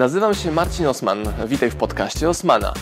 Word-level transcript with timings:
Nazywam 0.00 0.34
się 0.34 0.52
Marcin 0.52 0.86
Osman. 0.86 1.24
Witaj 1.46 1.70
w 1.70 1.76
podcaście 1.76 2.28
Osmana. 2.28 2.72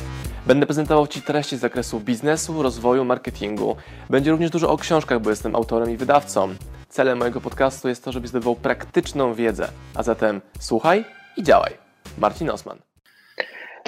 Będę 0.47 0.67
prezentował 0.67 1.07
Ci 1.07 1.23
treści 1.23 1.57
z 1.57 1.61
zakresu 1.61 2.01
biznesu, 2.01 2.63
rozwoju, 2.63 3.05
marketingu. 3.05 3.77
Będzie 4.11 4.31
również 4.31 4.51
dużo 4.51 4.71
o 4.71 4.77
książkach, 4.77 5.21
bo 5.21 5.31
jestem 5.31 5.57
autorem 5.57 5.91
i 5.91 5.97
wydawcą. 5.97 6.55
Celem 6.89 7.19
mojego 7.19 7.41
podcastu 7.41 7.89
jest 7.89 8.05
to, 8.05 8.13
żebyś 8.13 8.31
zdobywał 8.31 8.57
praktyczną 8.57 9.35
wiedzę. 9.35 9.69
A 9.95 10.03
zatem 10.03 10.41
słuchaj 10.61 11.05
i 11.37 11.43
działaj. 11.43 11.73
Marcin 12.19 12.51
Osman. 12.51 12.79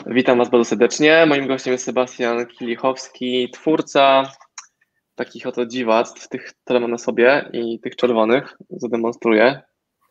Witam 0.06 0.38
Was 0.38 0.50
bardzo 0.50 0.64
serdecznie. 0.64 1.26
Moim 1.26 1.46
gościem 1.46 1.72
jest 1.72 1.84
Sebastian 1.84 2.46
Kilichowski, 2.46 3.50
twórca 3.50 4.22
takich 5.14 5.46
oto 5.46 5.66
dziwactw, 5.66 6.28
tych, 6.28 6.54
które 6.64 6.80
mam 6.80 6.90
na 6.90 6.98
sobie 6.98 7.50
i 7.52 7.80
tych 7.80 7.96
czerwonych. 7.96 8.56
Zademonstruję. 8.70 9.62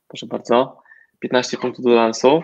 Proszę 0.07 0.25
bardzo. 0.25 0.81
15 1.19 1.57
punktów 1.57 1.85
do 1.85 1.91
lansu. 1.95 2.43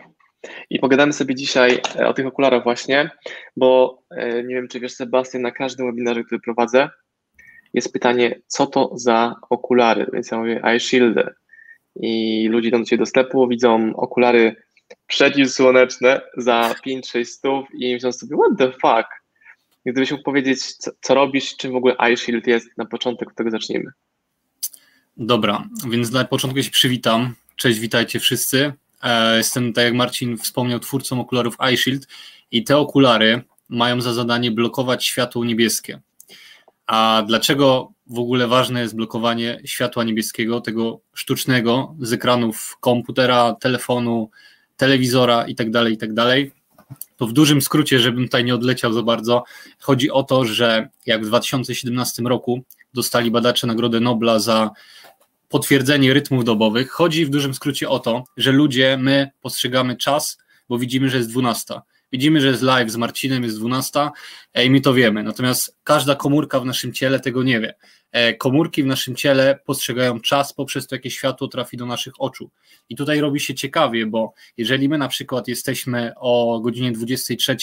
I 0.69 0.79
pogadamy 0.79 1.13
sobie 1.13 1.35
dzisiaj 1.35 1.81
e, 1.99 2.07
o 2.07 2.13
tych 2.13 2.25
okularach 2.25 2.63
właśnie, 2.63 3.09
bo 3.57 4.01
e, 4.11 4.43
nie 4.43 4.55
wiem, 4.55 4.67
czy 4.67 4.79
wiesz, 4.79 4.93
Sebastian, 4.93 5.41
na 5.41 5.51
każdym 5.51 5.85
webinarze, 5.85 6.23
który 6.23 6.41
prowadzę, 6.41 6.89
jest 7.73 7.93
pytanie, 7.93 8.41
co 8.47 8.67
to 8.67 8.91
za 8.95 9.35
okulary, 9.49 10.07
więc 10.13 10.31
ja 10.31 10.37
mówię 10.37 10.61
eye 10.63 10.79
shieldy. 10.79 11.27
I 11.95 12.47
ludzie 12.51 12.67
idą 12.67 12.83
do 12.97 13.05
sklepu, 13.05 13.47
widzą 13.47 13.95
okulary 13.95 14.55
przeciwsłoneczne 15.07 16.21
za 16.37 16.75
5-6 16.87 17.25
stów 17.25 17.67
i 17.79 17.93
myślą 17.93 18.11
sobie, 18.11 18.35
what 18.37 18.57
the 18.57 18.71
fuck? 18.71 19.09
Gdybyś 19.85 20.11
mógł 20.11 20.23
powiedzieć, 20.23 20.73
co, 20.73 20.91
co 21.01 21.13
robisz, 21.13 21.57
czym 21.57 21.71
w 21.71 21.75
ogóle 21.75 21.97
eye 21.97 22.17
shield 22.17 22.47
jest, 22.47 22.67
na 22.77 22.85
początek 22.85 23.29
od 23.29 23.35
tego 23.35 23.51
zacznijmy. 23.51 23.91
Dobra, 25.17 25.67
więc 25.89 26.11
na 26.11 26.25
początku 26.25 26.63
się 26.63 26.71
przywitam. 26.71 27.35
Cześć, 27.55 27.79
witajcie 27.79 28.19
wszyscy. 28.19 28.73
E, 29.05 29.37
jestem, 29.37 29.73
tak 29.73 29.85
jak 29.85 29.93
Marcin 29.93 30.37
wspomniał, 30.37 30.79
twórcą 30.79 31.19
okularów 31.19 31.57
iShield 31.73 32.07
i 32.51 32.63
te 32.63 32.77
okulary 32.77 33.41
mają 33.69 34.01
za 34.01 34.13
zadanie 34.13 34.51
blokować 34.51 35.05
światło 35.05 35.45
niebieskie. 35.45 36.01
A 36.87 37.23
dlaczego 37.27 37.91
w 38.07 38.19
ogóle 38.19 38.47
ważne 38.47 38.81
jest 38.81 38.95
blokowanie 38.95 39.61
światła 39.65 40.03
niebieskiego, 40.03 40.61
tego 40.61 40.99
sztucznego 41.13 41.95
z 41.99 42.13
ekranów 42.13 42.77
komputera, 42.79 43.55
telefonu, 43.59 44.29
telewizora 44.77 45.47
itd., 45.47 45.71
tak 45.71 45.89
itd., 45.89 46.15
tak 46.15 46.55
to 47.17 47.27
w 47.27 47.33
dużym 47.33 47.61
skrócie, 47.61 47.99
żebym 47.99 48.23
tutaj 48.23 48.43
nie 48.43 48.55
odleciał 48.55 48.93
za 48.93 49.03
bardzo, 49.03 49.43
chodzi 49.79 50.11
o 50.11 50.23
to, 50.23 50.45
że 50.45 50.89
jak 51.05 51.23
w 51.23 51.27
2017 51.27 52.23
roku 52.23 52.63
dostali 52.93 53.31
badacze 53.31 53.67
Nagrodę 53.67 53.99
Nobla 53.99 54.39
za 54.39 54.71
potwierdzenie 55.49 56.13
rytmów 56.13 56.43
dobowych. 56.43 56.91
Chodzi 56.91 57.25
w 57.25 57.29
dużym 57.29 57.53
skrócie 57.53 57.89
o 57.89 57.99
to, 57.99 58.23
że 58.37 58.51
ludzie, 58.51 58.97
my 58.97 59.31
postrzegamy 59.41 59.97
czas, 59.97 60.37
bo 60.69 60.79
widzimy, 60.79 61.09
że 61.09 61.17
jest 61.17 61.29
12. 61.29 61.81
Widzimy, 62.11 62.41
że 62.41 62.47
jest 62.47 62.61
live 62.61 62.91
z 62.91 62.95
Marcinem, 62.95 63.43
jest 63.43 63.59
12 63.59 64.09
i 64.63 64.69
my 64.69 64.81
to 64.81 64.93
wiemy. 64.93 65.23
Natomiast 65.23 65.77
każda 65.83 66.15
komórka 66.15 66.59
w 66.59 66.65
naszym 66.65 66.93
ciele 66.93 67.19
tego 67.19 67.43
nie 67.43 67.59
wie. 67.59 67.73
E, 68.15 68.33
komórki 68.33 68.83
w 68.83 68.85
naszym 68.85 69.15
ciele 69.15 69.59
postrzegają 69.65 70.19
czas 70.19 70.53
poprzez 70.53 70.87
to, 70.87 70.95
jakie 70.95 71.11
światło 71.11 71.47
trafi 71.47 71.77
do 71.77 71.85
naszych 71.85 72.13
oczu. 72.19 72.49
I 72.89 72.95
tutaj 72.95 73.19
robi 73.19 73.39
się 73.39 73.55
ciekawie, 73.55 74.05
bo 74.05 74.33
jeżeli 74.57 74.89
my 74.89 74.97
na 74.97 75.07
przykład 75.07 75.47
jesteśmy 75.47 76.11
o 76.15 76.59
godzinie 76.59 76.91
23, 76.91 77.57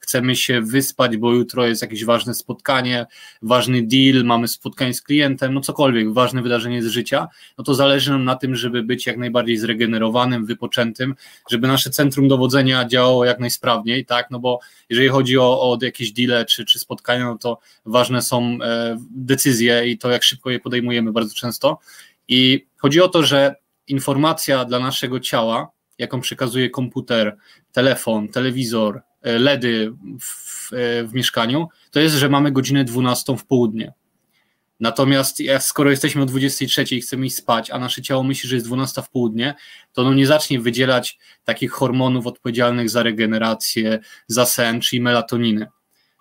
chcemy 0.00 0.36
się 0.36 0.60
wyspać, 0.60 1.16
bo 1.16 1.32
jutro 1.32 1.66
jest 1.66 1.82
jakieś 1.82 2.04
ważne 2.04 2.34
spotkanie, 2.34 3.06
ważny 3.42 3.82
deal, 3.82 4.24
mamy 4.24 4.48
spotkanie 4.48 4.94
z 4.94 5.02
klientem, 5.02 5.54
no 5.54 5.60
cokolwiek, 5.60 6.12
ważne 6.12 6.42
wydarzenie 6.42 6.82
z 6.82 6.86
życia, 6.86 7.28
no 7.58 7.64
to 7.64 7.74
zależy 7.74 8.10
nam 8.10 8.24
na 8.24 8.36
tym, 8.36 8.56
żeby 8.56 8.82
być 8.82 9.06
jak 9.06 9.16
najbardziej 9.16 9.56
zregenerowanym, 9.56 10.46
wypoczętym, 10.46 11.14
żeby 11.50 11.68
nasze 11.68 11.90
centrum 11.90 12.28
dowodzenia 12.28 12.84
działało 12.84 13.24
jak 13.24 13.40
najsprawniej, 13.40 14.06
tak, 14.06 14.30
no 14.30 14.38
bo 14.38 14.60
jeżeli 14.88 15.08
chodzi 15.08 15.38
o, 15.38 15.70
o 15.70 15.78
jakieś 15.82 16.12
czy, 16.44 16.64
czy 16.64 16.78
spotkania, 16.78 17.24
no 17.24 17.38
to 17.38 17.58
ważne 17.86 18.22
są 18.22 18.58
e, 18.62 18.96
decyzje 19.10 19.86
i 19.86 19.98
to, 19.98 20.10
jak 20.10 20.22
szybko 20.22 20.50
je 20.50 20.60
podejmujemy 20.60 21.12
bardzo 21.12 21.34
często. 21.34 21.78
I 22.28 22.66
chodzi 22.76 23.00
o 23.00 23.08
to, 23.08 23.22
że 23.22 23.54
informacja 23.88 24.64
dla 24.64 24.78
naszego 24.78 25.20
ciała, 25.20 25.70
jaką 25.98 26.20
przekazuje 26.20 26.70
komputer, 26.70 27.36
telefon, 27.72 28.28
telewizor, 28.28 29.02
e, 29.22 29.38
LEDy 29.38 29.92
w, 30.20 30.72
e, 30.72 31.04
w 31.04 31.14
mieszkaniu, 31.14 31.68
to 31.90 32.00
jest, 32.00 32.14
że 32.14 32.28
mamy 32.28 32.52
godzinę 32.52 32.84
12 32.84 33.36
w 33.36 33.46
południe. 33.46 33.92
Natomiast 34.80 35.38
skoro 35.60 35.90
jesteśmy 35.90 36.22
o 36.22 36.26
23 36.26 36.96
i 36.96 37.00
chcemy 37.00 37.26
iść 37.26 37.36
spać, 37.36 37.70
a 37.70 37.78
nasze 37.78 38.02
ciało 38.02 38.22
myśli, 38.22 38.48
że 38.48 38.54
jest 38.54 38.66
12 38.66 39.02
w 39.02 39.10
południe, 39.10 39.54
to 39.92 40.02
ono 40.02 40.14
nie 40.14 40.26
zacznie 40.26 40.60
wydzielać 40.60 41.18
takich 41.44 41.72
hormonów 41.72 42.26
odpowiedzialnych 42.26 42.90
za 42.90 43.02
regenerację, 43.02 43.98
za 44.26 44.46
sen, 44.46 44.80
czyli 44.80 45.02
melatoniny. 45.02 45.66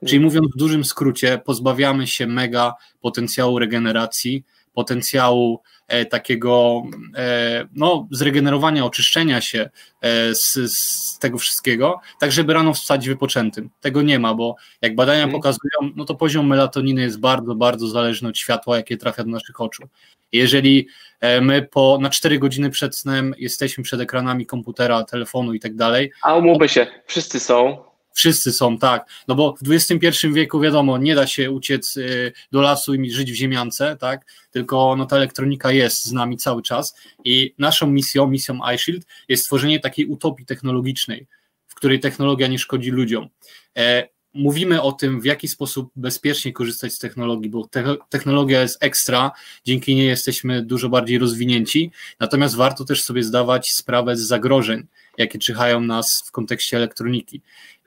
Czyli 0.08 0.20
mówiąc 0.20 0.48
w 0.56 0.58
dużym 0.58 0.86
skrócie, 0.86 1.42
pozbawiamy 1.46 2.08
się 2.08 2.28
mega 2.28 2.74
potencjału 3.02 3.60
regeneracji, 3.60 4.44
potencjału 4.74 5.62
e, 5.88 6.06
takiego 6.06 6.84
e, 7.16 7.68
no, 7.76 8.08
zregenerowania, 8.12 8.86
oczyszczenia 8.86 9.42
się 9.42 9.70
e, 10.02 10.36
z, 10.36 10.54
z, 10.54 11.20
tego 11.20 11.38
wszystkiego, 11.38 12.00
tak 12.20 12.32
żeby 12.32 12.54
rano 12.54 12.74
wstać 12.74 13.08
wypoczętym. 13.08 13.70
Tego 13.82 14.02
nie 14.02 14.20
ma, 14.20 14.34
bo 14.34 14.56
jak 14.82 14.96
badania 14.96 15.24
mhm. 15.24 15.42
pokazują, 15.42 15.94
no 15.96 16.06
to 16.06 16.16
poziom 16.16 16.48
melatoniny 16.48 17.02
jest 17.02 17.20
bardzo, 17.20 17.56
bardzo 17.56 17.88
zależny 17.88 18.30
od 18.30 18.38
światła, 18.38 18.78
jakie 18.78 18.98
trafia 18.98 19.24
do 19.24 19.30
naszych 19.30 19.62
oczu. 19.62 19.84
Jeżeli 20.32 20.88
e, 21.20 21.42
my 21.42 21.68
po, 21.72 21.98
na 22.02 22.10
4 22.10 22.40
godziny 22.40 22.70
przed 22.70 22.98
snem 22.98 23.36
jesteśmy 23.38 23.84
przed 23.84 24.02
ekranami 24.02 24.46
komputera, 24.46 25.04
telefonu 25.04 25.54
i 25.54 25.60
tak 25.60 25.76
dalej. 25.76 26.12
A 26.22 26.36
umówmy 26.36 26.70
się, 26.70 26.88
wszyscy 27.06 27.40
są, 27.40 27.78
Wszyscy 28.14 28.52
są, 28.52 28.78
tak. 28.78 29.10
No 29.28 29.36
bo 29.36 29.56
w 29.62 29.72
XXI 29.72 30.28
wieku, 30.34 30.60
wiadomo, 30.60 30.98
nie 30.98 31.16
da 31.16 31.28
się 31.28 31.52
uciec 31.52 31.98
y, 31.98 32.34
do 32.52 32.62
lasu 32.62 32.94
i 32.94 33.12
żyć 33.12 33.32
w 33.32 33.36
ziemiance, 33.36 33.98
tak? 34.00 34.26
Tylko 34.52 34.96
no, 34.96 35.06
ta 35.06 35.16
elektronika 35.16 35.72
jest 35.72 36.06
z 36.06 36.12
nami 36.12 36.38
cały 36.38 36.62
czas 36.62 36.96
i 37.26 37.54
naszą 37.58 37.88
misją, 37.88 38.28
misją 38.28 38.60
iShield 38.76 39.06
jest 39.28 39.44
stworzenie 39.44 39.80
takiej 39.80 40.06
utopii 40.06 40.46
technologicznej, 40.46 41.28
w 41.68 41.76
której 41.76 42.00
technologia 42.00 42.48
nie 42.48 42.60
szkodzi 42.60 42.92
ludziom. 42.92 43.30
E, 43.78 44.08
mówimy 44.34 44.82
o 44.82 44.92
tym, 44.92 45.22
w 45.22 45.26
jaki 45.26 45.48
sposób 45.48 45.92
bezpiecznie 45.96 46.54
korzystać 46.54 46.94
z 46.94 47.00
technologii, 47.00 47.50
bo 47.50 47.68
te 47.68 47.96
technologia 48.10 48.62
jest 48.62 48.84
ekstra, 48.84 49.32
dzięki 49.66 49.96
niej 49.96 50.08
jesteśmy 50.08 50.62
dużo 50.66 50.90
bardziej 50.90 51.18
rozwinięci, 51.20 51.92
natomiast 52.20 52.56
warto 52.56 52.86
też 52.86 53.04
sobie 53.04 53.24
zdawać 53.24 53.72
sprawę 53.72 54.16
z 54.18 54.22
zagrożeń, 54.22 54.88
jakie 55.18 55.40
czyhają 55.40 55.82
nas 55.82 56.24
w 56.28 56.32
kontekście 56.32 56.78
elektroniki. 56.78 57.42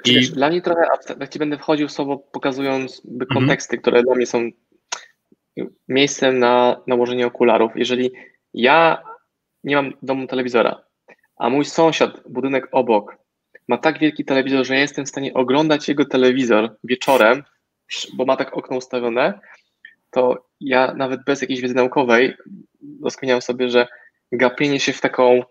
I... 0.05 0.15
Wiesz, 0.15 0.31
dla 0.31 0.49
mnie 0.49 0.63
trochę, 0.63 0.83
jak 1.21 1.29
ci 1.29 1.39
będę 1.39 1.59
wchodził 1.59 1.89
słowo 1.89 2.19
pokazując 2.19 3.03
mhm. 3.05 3.27
konteksty, 3.33 3.79
które 3.79 4.03
dla 4.03 4.15
mnie 4.15 4.27
są 4.27 4.51
miejscem 5.89 6.39
na 6.39 6.81
nałożenie 6.87 7.27
okularów. 7.27 7.73
Jeżeli 7.75 8.11
ja 8.55 9.03
nie 9.65 9.77
mam 9.77 9.93
domu 10.03 10.27
telewizora, 10.27 10.85
a 11.37 11.51
mój 11.51 11.65
sąsiad, 11.65 12.23
budynek 12.29 12.69
obok, 12.73 13.17
ma 13.69 13.79
tak 13.79 13.99
wielki 13.99 14.25
telewizor, 14.25 14.67
że 14.67 14.75
ja 14.75 14.81
jestem 14.81 15.07
w 15.07 15.09
stanie 15.09 15.35
oglądać 15.35 15.89
jego 15.89 16.05
telewizor 16.05 16.77
wieczorem, 16.85 17.43
bo 18.15 18.25
ma 18.25 18.37
tak 18.37 18.57
okno 18.57 18.77
ustawione, 18.77 19.41
to 20.11 20.47
ja 20.61 20.95
nawet 20.95 21.25
bez 21.25 21.41
jakiejś 21.41 21.61
wiedzy 21.61 21.75
naukowej 21.75 22.35
doskonałem 22.81 23.43
sobie, 23.43 23.69
że 23.69 23.89
gapienie 24.33 24.81
się 24.81 24.93
w 24.93 25.01
taką, 25.01 25.43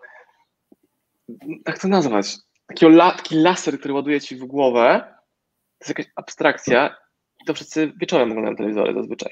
jak 1.67 1.79
to 1.79 1.87
nazwać, 1.87 2.37
taki, 2.67 2.85
taki 2.97 3.35
laser, 3.35 3.79
który 3.79 3.93
ładuje 3.93 4.21
ci 4.21 4.35
w 4.35 4.45
głowę, 4.45 5.03
to 5.79 5.85
jest 5.85 5.89
jakaś 5.89 6.13
abstrakcja. 6.15 6.95
I 7.41 7.45
to 7.45 7.53
wszyscy 7.53 7.93
wieczorem 8.01 8.31
oglądają 8.31 8.55
telewizory 8.55 8.93
zazwyczaj. 8.93 9.31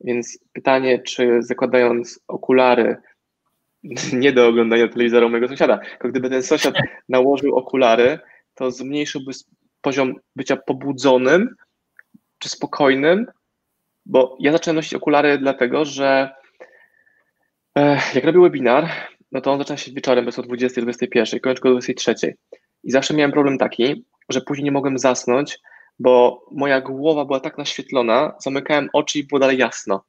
Więc 0.00 0.38
pytanie, 0.52 0.98
czy 0.98 1.42
zakładając 1.42 2.20
okulary 2.28 2.96
nie 4.12 4.32
do 4.32 4.48
oglądania 4.48 4.88
telewizora 4.88 5.28
mojego 5.28 5.48
sąsiada, 5.48 5.78
tylko 5.78 6.08
gdyby 6.08 6.30
ten 6.30 6.42
sąsiad 6.42 6.74
nałożył 7.08 7.56
okulary, 7.56 8.18
to 8.54 8.70
zmniejszyłby 8.70 9.32
poziom 9.80 10.14
bycia 10.36 10.56
pobudzonym 10.56 11.56
czy 12.38 12.48
spokojnym, 12.48 13.26
bo 14.06 14.36
ja 14.40 14.52
zacząłem 14.52 14.76
nosić 14.76 14.94
okulary 14.94 15.38
dlatego, 15.38 15.84
że 15.84 16.30
e, 17.78 18.00
jak 18.14 18.24
robił 18.24 18.42
webinar, 18.42 18.90
no 19.36 19.40
to 19.40 19.52
on 19.52 19.58
zaczyna 19.58 19.76
się 19.76 19.92
wieczorem, 19.92 20.24
bez 20.24 20.38
o 20.38 20.42
20, 20.42 20.82
21, 20.82 21.40
kończy 21.40 21.62
o 21.62 21.70
23. 21.70 22.36
I 22.84 22.90
zawsze 22.90 23.14
miałem 23.14 23.32
problem 23.32 23.58
taki, 23.58 24.04
że 24.28 24.40
później 24.40 24.64
nie 24.64 24.72
mogłem 24.72 24.98
zasnąć, 24.98 25.58
bo 25.98 26.44
moja 26.52 26.80
głowa 26.80 27.24
była 27.24 27.40
tak 27.40 27.58
naświetlona, 27.58 28.34
zamykałem 28.38 28.88
oczy 28.92 29.18
i 29.18 29.24
było 29.24 29.38
dalej 29.38 29.58
jasno, 29.58 30.04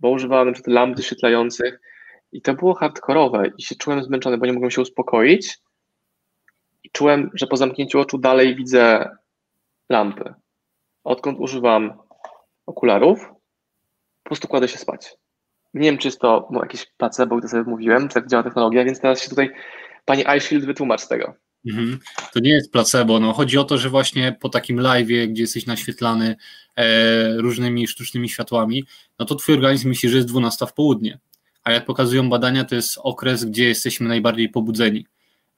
bo 0.00 0.10
używałem 0.10 0.48
np. 0.48 0.70
lamp 0.70 0.96
wyświetlających 0.96 1.80
i 2.32 2.42
to 2.42 2.54
było 2.54 2.74
hardkorowe 2.74 3.42
i 3.58 3.62
się 3.62 3.74
czułem 3.74 4.04
zmęczony, 4.04 4.38
bo 4.38 4.46
nie 4.46 4.52
mogłem 4.52 4.70
się 4.70 4.82
uspokoić 4.82 5.58
i 6.84 6.90
czułem, 6.90 7.30
że 7.34 7.46
po 7.46 7.56
zamknięciu 7.56 8.00
oczu 8.00 8.18
dalej 8.18 8.56
widzę 8.56 9.10
lampy. 9.88 10.34
Odkąd 11.04 11.38
używam 11.40 11.98
okularów, 12.66 13.20
po 14.22 14.28
prostu 14.28 14.48
kładę 14.48 14.68
się 14.68 14.78
spać. 14.78 15.16
Nie 15.74 15.90
wiem, 15.90 15.98
czy 15.98 16.08
jest 16.08 16.20
to 16.20 16.48
jakieś 16.62 16.86
placebo, 16.96 17.36
gdy 17.36 17.48
sobie 17.48 17.62
mówiłem, 17.62 18.08
tak 18.08 18.28
działa 18.28 18.42
technologia, 18.42 18.84
więc 18.84 19.00
teraz 19.00 19.22
się 19.22 19.30
tutaj 19.30 19.50
pani 20.04 20.24
iShield 20.38 20.64
wytłumacz 20.64 21.00
z 21.00 21.08
tego. 21.08 21.34
Mhm. 21.66 21.98
To 22.32 22.40
nie 22.40 22.50
jest 22.50 22.72
placebo. 22.72 23.20
No, 23.20 23.32
chodzi 23.32 23.58
o 23.58 23.64
to, 23.64 23.78
że 23.78 23.90
właśnie 23.90 24.36
po 24.40 24.48
takim 24.48 24.80
live, 24.80 25.08
gdzie 25.28 25.42
jesteś 25.42 25.66
naświetlany 25.66 26.36
e, 26.76 27.36
różnymi 27.36 27.88
sztucznymi 27.88 28.28
światłami, 28.28 28.84
no 29.18 29.26
to 29.26 29.34
twój 29.34 29.54
organizm 29.54 29.88
myśli, 29.88 30.08
że 30.08 30.16
jest 30.16 30.28
12 30.28 30.66
w 30.66 30.72
południe. 30.72 31.18
A 31.64 31.72
jak 31.72 31.84
pokazują 31.84 32.28
badania, 32.30 32.64
to 32.64 32.74
jest 32.74 32.98
okres, 33.02 33.44
gdzie 33.44 33.68
jesteśmy 33.68 34.08
najbardziej 34.08 34.48
pobudzeni. 34.48 35.06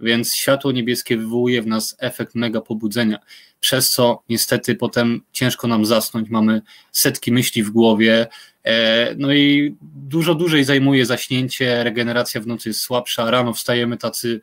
Więc 0.01 0.35
światło 0.35 0.73
niebieskie 0.73 1.17
wywołuje 1.17 1.63
w 1.63 1.67
nas 1.67 1.97
efekt 1.99 2.35
mega 2.35 2.61
pobudzenia, 2.61 3.19
przez 3.61 3.91
co 3.91 4.23
niestety 4.29 4.75
potem 4.75 5.23
ciężko 5.33 5.69
nam 5.69 5.85
zasnąć. 5.85 6.31
Mamy 6.31 6.63
setki 6.93 7.33
myśli 7.33 7.63
w 7.63 7.71
głowie, 7.71 8.27
e, 8.65 9.15
no 9.19 9.33
i 9.33 9.77
dużo 9.83 10.35
dłużej 10.35 10.65
zajmuje 10.65 11.07
zaśnięcie, 11.07 11.85
regeneracja 11.85 12.41
w 12.41 12.47
nocy 12.47 12.69
jest 12.69 12.81
słabsza, 12.81 13.31
rano 13.31 13.53
wstajemy 13.53 13.97
tacy 13.97 14.41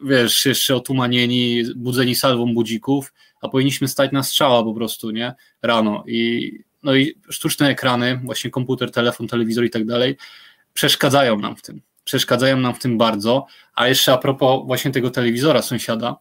wiesz, 0.00 0.46
jeszcze 0.46 0.76
otumanieni, 0.76 1.62
budzeni 1.76 2.14
salwą 2.14 2.54
budzików, 2.54 3.12
a 3.40 3.48
powinniśmy 3.48 3.88
stać 3.88 4.12
na 4.12 4.22
strzała 4.22 4.64
po 4.64 4.74
prostu, 4.74 5.10
nie? 5.10 5.34
Rano. 5.62 6.04
I, 6.06 6.52
no 6.82 6.94
i 6.96 7.14
sztuczne 7.30 7.68
ekrany, 7.68 8.20
właśnie 8.24 8.50
komputer, 8.50 8.90
telefon, 8.90 9.28
telewizor 9.28 9.64
i 9.64 9.70
tak 9.70 9.84
dalej, 9.84 10.16
przeszkadzają 10.72 11.38
nam 11.38 11.56
w 11.56 11.62
tym. 11.62 11.80
Przeszkadzają 12.04 12.56
nam 12.56 12.74
w 12.74 12.78
tym 12.78 12.98
bardzo. 12.98 13.46
A 13.74 13.88
jeszcze 13.88 14.12
a 14.12 14.18
propos 14.18 14.66
właśnie 14.66 14.90
tego 14.90 15.10
telewizora 15.10 15.62
sąsiada, 15.62 16.16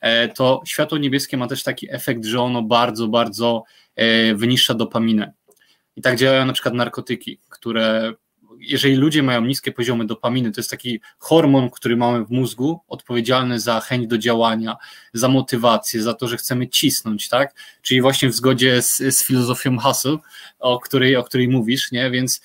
e, 0.00 0.28
to 0.28 0.62
światło 0.66 0.98
niebieskie 0.98 1.36
ma 1.36 1.46
też 1.46 1.62
taki 1.62 1.94
efekt, 1.94 2.24
że 2.24 2.40
ono 2.40 2.62
bardzo, 2.62 3.08
bardzo 3.08 3.64
e, 3.96 4.34
wyniszcza 4.34 4.74
dopaminę. 4.74 5.32
I 5.96 6.02
tak 6.02 6.16
działają 6.16 6.46
na 6.46 6.52
przykład 6.52 6.74
narkotyki, 6.74 7.40
które 7.48 8.12
jeżeli 8.60 8.94
ludzie 8.94 9.22
mają 9.22 9.44
niskie 9.44 9.72
poziomy 9.72 10.06
dopaminy, 10.06 10.52
to 10.52 10.60
jest 10.60 10.70
taki 10.70 11.00
hormon, 11.18 11.70
który 11.70 11.96
mamy 11.96 12.24
w 12.24 12.30
mózgu, 12.30 12.80
odpowiedzialny 12.88 13.60
za 13.60 13.80
chęć 13.80 14.06
do 14.06 14.18
działania, 14.18 14.76
za 15.12 15.28
motywację, 15.28 16.02
za 16.02 16.14
to, 16.14 16.28
że 16.28 16.36
chcemy 16.36 16.68
cisnąć, 16.68 17.28
tak? 17.28 17.54
Czyli 17.82 18.00
właśnie 18.00 18.28
w 18.28 18.34
zgodzie 18.34 18.82
z, 18.82 18.96
z 18.96 19.24
filozofią 19.24 19.78
hustle, 19.78 20.16
o 20.58 20.80
której, 20.80 21.16
o 21.16 21.24
której 21.24 21.48
mówisz, 21.48 21.92
nie? 21.92 22.10
Więc 22.10 22.40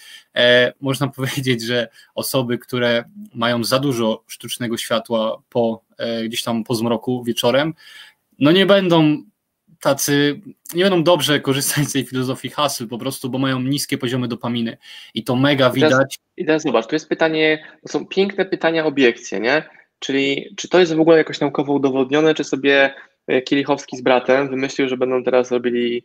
można 0.81 1.07
powiedzieć, 1.17 1.61
że 1.61 1.87
osoby, 2.15 2.57
które 2.57 3.03
mają 3.33 3.63
za 3.63 3.79
dużo 3.79 4.23
sztucznego 4.27 4.77
światła 4.77 5.41
po, 5.49 5.83
e, 5.97 6.23
gdzieś 6.23 6.43
tam 6.43 6.63
po 6.63 6.75
zmroku 6.75 7.23
wieczorem, 7.23 7.73
no 8.39 8.51
nie 8.51 8.65
będą 8.65 9.23
tacy 9.83 10.41
nie 10.75 10.83
będą 10.83 11.03
dobrze 11.03 11.39
korzystać 11.39 11.87
z 11.87 11.93
tej 11.93 12.05
filozofii 12.05 12.49
haseł 12.49 12.87
po 12.87 12.97
prostu, 12.97 13.29
bo 13.29 13.37
mają 13.37 13.61
niskie 13.61 13.97
poziomy 13.97 14.27
dopaminy 14.27 14.77
i 15.13 15.23
to 15.23 15.35
mega 15.35 15.71
I 15.75 15.79
teraz, 15.79 15.93
widać. 15.93 16.19
I 16.37 16.45
teraz 16.45 16.63
zobacz, 16.63 16.87
tu 16.87 16.95
jest 16.95 17.09
pytanie, 17.09 17.65
to 17.81 17.87
są 17.87 18.07
piękne 18.07 18.45
pytania, 18.45 18.85
obiekcje, 18.85 19.39
nie? 19.39 19.63
Czyli 19.99 20.53
czy 20.57 20.69
to 20.69 20.79
jest 20.79 20.93
w 20.93 20.99
ogóle 20.99 21.17
jakoś 21.17 21.39
naukowo 21.39 21.73
udowodnione, 21.73 22.33
czy 22.33 22.43
sobie 22.43 22.93
e, 23.27 23.41
Kielichowski 23.41 23.97
z 23.97 24.01
bratem 24.01 24.49
wymyślił, 24.49 24.89
że 24.89 24.97
będą 24.97 25.23
teraz 25.23 25.51
robili 25.51 25.97
e, 25.97 26.03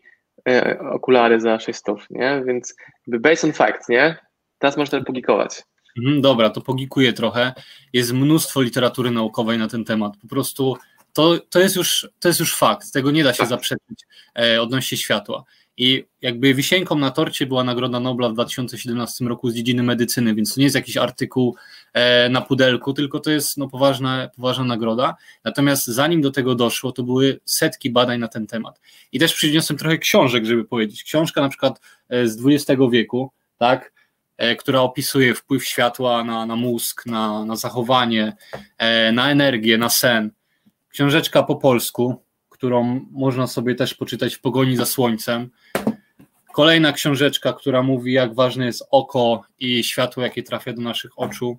okulary 0.90 1.40
za 1.40 1.60
600, 1.60 1.98
nie? 2.10 2.42
Więc 2.46 2.74
based 3.06 3.44
on 3.44 3.52
fact, 3.52 3.88
nie? 3.88 4.16
Teraz 4.58 4.76
można 4.76 5.04
pogikować. 5.04 5.62
Mhm, 5.98 6.20
dobra, 6.20 6.50
to 6.50 6.60
pogikuję 6.60 7.12
trochę. 7.12 7.52
Jest 7.92 8.12
mnóstwo 8.12 8.62
literatury 8.62 9.10
naukowej 9.10 9.58
na 9.58 9.68
ten 9.68 9.84
temat. 9.84 10.16
Po 10.22 10.28
prostu 10.28 10.76
to, 11.12 11.38
to, 11.50 11.60
jest 11.60 11.76
już, 11.76 12.08
to 12.20 12.28
jest 12.28 12.40
już 12.40 12.56
fakt, 12.56 12.92
tego 12.92 13.10
nie 13.10 13.24
da 13.24 13.32
się 13.32 13.38
tak. 13.38 13.48
zaprzeczyć 13.48 14.06
e, 14.38 14.62
odnośnie 14.62 14.98
światła. 14.98 15.44
I 15.78 16.04
jakby 16.22 16.54
wisienką 16.54 16.98
na 16.98 17.10
torcie 17.10 17.46
była 17.46 17.64
Nagroda 17.64 18.00
Nobla 18.00 18.28
w 18.28 18.32
2017 18.32 19.24
roku 19.24 19.50
z 19.50 19.54
dziedziny 19.54 19.82
medycyny, 19.82 20.34
więc 20.34 20.54
to 20.54 20.60
nie 20.60 20.64
jest 20.64 20.76
jakiś 20.76 20.96
artykuł 20.96 21.56
e, 21.92 22.28
na 22.28 22.40
pudelku, 22.40 22.92
tylko 22.92 23.20
to 23.20 23.30
jest 23.30 23.56
no, 23.56 23.68
poważna, 23.68 24.28
poważna 24.36 24.64
nagroda. 24.64 25.16
Natomiast 25.44 25.86
zanim 25.86 26.20
do 26.20 26.30
tego 26.30 26.54
doszło, 26.54 26.92
to 26.92 27.02
były 27.02 27.40
setki 27.44 27.90
badań 27.90 28.20
na 28.20 28.28
ten 28.28 28.46
temat. 28.46 28.80
I 29.12 29.18
też 29.18 29.34
przyniosłem 29.34 29.78
trochę 29.78 29.98
książek, 29.98 30.44
żeby 30.44 30.64
powiedzieć. 30.64 31.04
Książka 31.04 31.40
na 31.40 31.48
przykład 31.48 31.80
e, 32.08 32.28
z 32.28 32.38
XX 32.46 32.82
wieku, 32.92 33.30
tak, 33.58 33.92
e, 34.36 34.56
która 34.56 34.80
opisuje 34.80 35.34
wpływ 35.34 35.64
światła 35.64 36.24
na, 36.24 36.46
na 36.46 36.56
mózg, 36.56 37.06
na, 37.06 37.44
na 37.44 37.56
zachowanie, 37.56 38.36
na 39.12 39.30
energię, 39.30 39.78
na 39.78 39.88
sen 39.88 40.30
książeczka 40.88 41.42
po 41.42 41.56
polsku, 41.56 42.22
którą 42.58 43.06
można 43.10 43.46
sobie 43.46 43.74
też 43.74 43.94
poczytać 43.94 44.34
w 44.34 44.40
pogoni 44.40 44.76
za 44.76 44.86
słońcem. 44.86 45.50
Kolejna 46.52 46.92
książeczka, 46.92 47.52
która 47.52 47.82
mówi, 47.82 48.12
jak 48.12 48.34
ważne 48.34 48.66
jest 48.66 48.84
oko 48.90 49.44
i 49.60 49.84
światło, 49.84 50.22
jakie 50.22 50.42
trafia 50.42 50.72
do 50.72 50.82
naszych 50.82 51.18
oczu. 51.18 51.58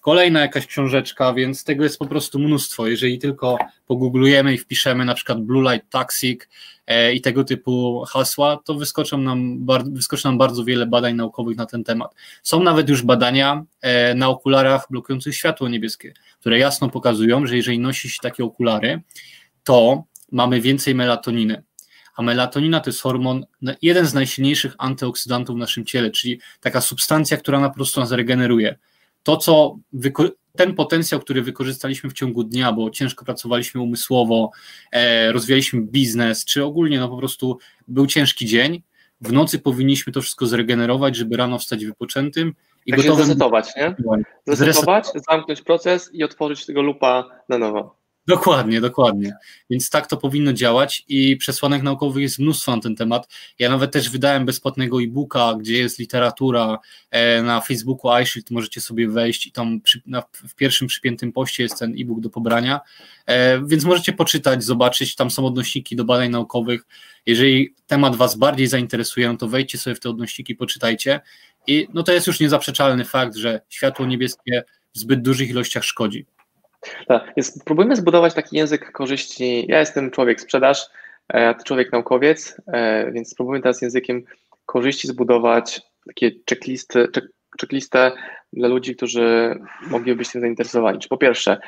Kolejna 0.00 0.40
jakaś 0.40 0.66
książeczka, 0.66 1.34
więc 1.34 1.64
tego 1.64 1.84
jest 1.84 1.98
po 1.98 2.06
prostu 2.06 2.38
mnóstwo. 2.38 2.86
Jeżeli 2.86 3.18
tylko 3.18 3.58
pogooglujemy 3.86 4.54
i 4.54 4.58
wpiszemy 4.58 5.04
na 5.04 5.14
przykład 5.14 5.40
Blue 5.40 5.72
Light 5.72 5.90
Toxic 5.90 6.48
e, 6.86 7.12
i 7.12 7.20
tego 7.20 7.44
typu 7.44 8.04
hasła, 8.08 8.58
to 8.64 8.74
wyskoczą 8.74 9.18
nam, 9.18 9.66
wyskoczy 9.84 10.24
nam 10.26 10.38
bardzo 10.38 10.64
wiele 10.64 10.86
badań 10.86 11.14
naukowych 11.14 11.56
na 11.56 11.66
ten 11.66 11.84
temat. 11.84 12.14
Są 12.42 12.62
nawet 12.62 12.88
już 12.88 13.02
badania 13.02 13.64
e, 13.80 14.14
na 14.14 14.28
okularach 14.28 14.86
blokujących 14.90 15.34
światło 15.34 15.68
niebieskie, 15.68 16.14
które 16.40 16.58
jasno 16.58 16.88
pokazują, 16.88 17.46
że 17.46 17.56
jeżeli 17.56 17.78
nosi 17.78 18.10
się 18.10 18.18
takie 18.22 18.44
okulary, 18.44 19.02
to 19.64 20.09
mamy 20.32 20.60
więcej 20.60 20.94
melatoniny. 20.94 21.62
A 22.16 22.22
melatonina 22.22 22.80
to 22.80 22.90
jest 22.90 23.00
hormon, 23.00 23.46
jeden 23.82 24.06
z 24.06 24.14
najsilniejszych 24.14 24.74
antyoksydantów 24.78 25.56
w 25.56 25.58
naszym 25.58 25.84
ciele, 25.84 26.10
czyli 26.10 26.40
taka 26.60 26.80
substancja, 26.80 27.36
która 27.36 27.60
na 27.60 27.70
prostu 27.70 28.00
nas 28.00 28.12
regeneruje 28.12 28.78
to, 29.22 29.36
co 29.36 29.78
ten 30.56 30.74
potencjał, 30.74 31.20
który 31.20 31.42
wykorzystaliśmy 31.42 32.10
w 32.10 32.12
ciągu 32.12 32.44
dnia, 32.44 32.72
bo 32.72 32.90
ciężko 32.90 33.24
pracowaliśmy 33.24 33.80
umysłowo, 33.80 34.50
e, 34.92 35.32
rozwijaliśmy 35.32 35.80
biznes, 35.80 36.44
czy 36.44 36.64
ogólnie 36.64 37.00
no 37.00 37.08
po 37.08 37.16
prostu 37.16 37.58
był 37.88 38.06
ciężki 38.06 38.46
dzień, 38.46 38.82
w 39.20 39.32
nocy 39.32 39.58
powinniśmy 39.58 40.12
to 40.12 40.22
wszystko 40.22 40.46
zregenerować, 40.46 41.16
żeby 41.16 41.36
rano 41.36 41.58
wstać 41.58 41.86
wypoczętym 41.86 42.54
i 42.86 42.90
tak 42.90 43.00
gotowym... 43.00 43.24
Zresetować, 43.24 43.76
nie? 43.76 43.96
Zresetować, 44.46 45.06
zamknąć 45.30 45.62
proces 45.62 46.10
i 46.12 46.24
otworzyć 46.24 46.66
tego 46.66 46.82
lupa 46.82 47.28
na 47.48 47.58
nowo. 47.58 47.99
Dokładnie, 48.30 48.80
dokładnie. 48.80 49.32
Więc 49.70 49.90
tak 49.90 50.06
to 50.06 50.16
powinno 50.16 50.52
działać 50.52 51.04
i 51.08 51.36
przesłanek 51.36 51.82
naukowych 51.82 52.22
jest 52.22 52.38
mnóstwo 52.38 52.76
na 52.76 52.82
ten 52.82 52.96
temat. 52.96 53.28
Ja 53.58 53.70
nawet 53.70 53.92
też 53.92 54.10
wydałem 54.10 54.46
bezpłatnego 54.46 55.02
e-booka, 55.02 55.54
gdzie 55.60 55.78
jest 55.78 55.98
literatura 55.98 56.78
e, 57.10 57.42
na 57.42 57.60
Facebooku 57.60 58.22
iShield, 58.22 58.50
możecie 58.50 58.80
sobie 58.80 59.08
wejść 59.08 59.46
i 59.46 59.52
tam 59.52 59.80
przy, 59.80 60.02
na, 60.06 60.22
w 60.32 60.54
pierwszym 60.54 60.88
przypiętym 60.88 61.32
poście 61.32 61.62
jest 61.62 61.78
ten 61.78 61.94
e-book 61.98 62.20
do 62.20 62.30
pobrania, 62.30 62.80
e, 63.26 63.66
więc 63.66 63.84
możecie 63.84 64.12
poczytać, 64.12 64.64
zobaczyć, 64.64 65.14
tam 65.14 65.30
są 65.30 65.46
odnośniki 65.46 65.96
do 65.96 66.04
badań 66.04 66.30
naukowych. 66.30 66.86
Jeżeli 67.26 67.74
temat 67.86 68.16
Was 68.16 68.36
bardziej 68.36 68.66
zainteresuje, 68.66 69.28
no 69.28 69.36
to 69.36 69.48
wejdźcie 69.48 69.78
sobie 69.78 69.96
w 69.96 70.00
te 70.00 70.10
odnośniki, 70.10 70.54
poczytajcie 70.54 71.20
i 71.66 71.88
no 71.94 72.02
to 72.02 72.12
jest 72.12 72.26
już 72.26 72.40
niezaprzeczalny 72.40 73.04
fakt, 73.04 73.36
że 73.36 73.60
światło 73.68 74.06
niebieskie 74.06 74.64
w 74.94 74.98
zbyt 74.98 75.22
dużych 75.22 75.50
ilościach 75.50 75.84
szkodzi. 75.84 76.26
Tak, 77.06 77.32
więc 77.36 77.64
próbujmy 77.64 77.96
zbudować 77.96 78.34
taki 78.34 78.56
język 78.56 78.92
korzyści. 78.92 79.66
Ja 79.68 79.80
jestem 79.80 80.10
człowiek 80.10 80.40
sprzedaż, 80.40 80.86
e, 81.34 81.48
a 81.48 81.54
ty 81.54 81.64
człowiek 81.64 81.92
naukowiec, 81.92 82.60
e, 82.66 83.12
więc 83.12 83.30
spróbujmy 83.30 83.62
teraz 83.62 83.82
językiem 83.82 84.24
korzyści 84.66 85.08
zbudować 85.08 85.80
takie 86.06 86.30
checklisty, 86.50 87.08
checklistę 87.60 88.12
dla 88.52 88.68
ludzi, 88.68 88.96
którzy 88.96 89.58
mogliby 89.86 90.18
być 90.18 90.32
tym 90.32 90.40
zainteresowani. 90.40 90.98
Czy 90.98 91.08
po 91.08 91.18
pierwsze, 91.18 91.60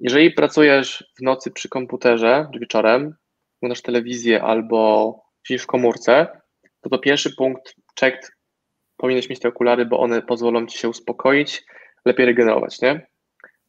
jeżeli 0.00 0.30
pracujesz 0.30 1.10
w 1.18 1.22
nocy 1.22 1.50
przy 1.50 1.68
komputerze, 1.68 2.48
wieczorem, 2.60 3.14
oglądasz 3.60 3.82
telewizję 3.82 4.42
albo 4.42 5.14
siedzisz 5.42 5.62
w 5.62 5.66
komórce, 5.66 6.26
to 6.80 6.90
to 6.90 6.98
pierwszy 6.98 7.36
punkt, 7.36 7.74
checked, 8.00 8.30
powinieneś 8.96 9.28
mieć 9.28 9.40
te 9.40 9.48
okulary, 9.48 9.86
bo 9.86 10.00
one 10.00 10.22
pozwolą 10.22 10.66
ci 10.66 10.78
się 10.78 10.88
uspokoić, 10.88 11.64
lepiej 12.04 12.26
regenerować, 12.26 12.80
nie? 12.80 13.09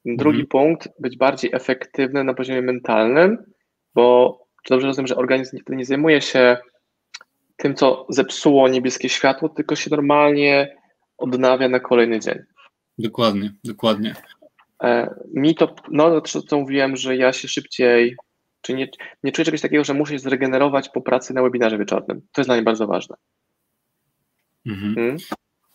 Drugi 0.06 0.42
mhm. 0.42 0.48
punkt, 0.48 0.90
być 1.00 1.18
bardziej 1.18 1.52
efektywny 1.54 2.24
na 2.24 2.34
poziomie 2.34 2.62
mentalnym, 2.62 3.38
bo 3.96 4.38
czy 4.64 4.74
dobrze 4.74 4.88
rozumiem, 4.88 5.08
że 5.08 5.16
organizm 5.16 5.58
wtedy 5.58 5.78
nie 5.78 5.86
zajmuje 5.86 6.22
się 6.22 6.58
tym, 7.58 7.76
co 7.76 8.06
zepsuło 8.10 8.68
niebieskie 8.68 9.10
światło, 9.10 9.50
tylko 9.50 9.76
się 9.76 9.90
normalnie 9.92 10.78
odnawia 11.18 11.70
na 11.70 11.80
kolejny 11.80 12.20
dzień. 12.20 12.40
Dokładnie, 12.98 13.54
dokładnie. 13.64 14.16
E, 14.84 15.16
mi 15.34 15.56
to, 15.56 15.76
no 15.92 16.22
to 16.22 16.42
co 16.42 16.60
mówiłem, 16.60 16.96
że 16.96 17.16
ja 17.16 17.34
się 17.34 17.48
szybciej, 17.48 18.16
czy 18.62 18.74
nie, 18.74 18.90
nie 19.24 19.32
czuję 19.32 19.46
czegoś 19.46 19.62
takiego, 19.62 19.84
że 19.84 19.94
muszę 19.94 20.14
się 20.14 20.20
zregenerować 20.20 20.90
po 20.90 21.02
pracy 21.02 21.34
na 21.34 21.42
webinarze 21.42 21.78
wieczornym. 21.78 22.22
To 22.32 22.42
jest 22.42 22.48
dla 22.48 22.56
mnie 22.56 22.64
bardzo 22.64 22.88
ważne. 22.88 23.16
Mhm. 24.66 24.96
Hmm? 24.96 25.18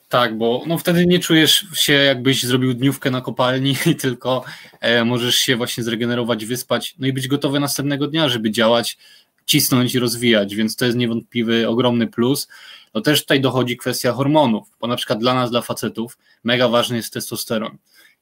Tak, 0.08 0.38
bo 0.38 0.62
no 0.66 0.78
wtedy 0.78 1.06
nie 1.06 1.18
czujesz 1.18 1.66
się, 1.74 1.92
jakbyś 1.92 2.42
zrobił 2.42 2.74
dniówkę 2.74 3.10
na 3.10 3.20
kopalni, 3.20 3.76
tylko 4.00 4.44
e, 4.80 5.04
możesz 5.04 5.36
się 5.36 5.56
właśnie 5.56 5.84
zregenerować, 5.84 6.44
wyspać, 6.44 6.94
no 6.98 7.06
i 7.06 7.12
być 7.12 7.28
gotowy 7.28 7.60
następnego 7.60 8.06
dnia, 8.06 8.28
żeby 8.28 8.50
działać, 8.50 8.98
cisnąć 9.46 9.94
i 9.94 9.98
rozwijać, 9.98 10.54
więc 10.54 10.76
to 10.76 10.84
jest 10.84 10.98
niewątpliwy 10.98 11.68
ogromny 11.68 12.06
plus. 12.06 12.48
No 12.94 13.00
też 13.00 13.20
tutaj 13.20 13.40
dochodzi 13.40 13.76
kwestia 13.76 14.12
hormonów, 14.12 14.68
bo 14.80 14.86
na 14.86 14.96
przykład 14.96 15.18
dla 15.18 15.34
nas, 15.34 15.50
dla 15.50 15.60
facetów, 15.60 16.18
mega 16.44 16.68
ważny 16.68 16.96
jest 16.96 17.12
testosteron. 17.12 17.78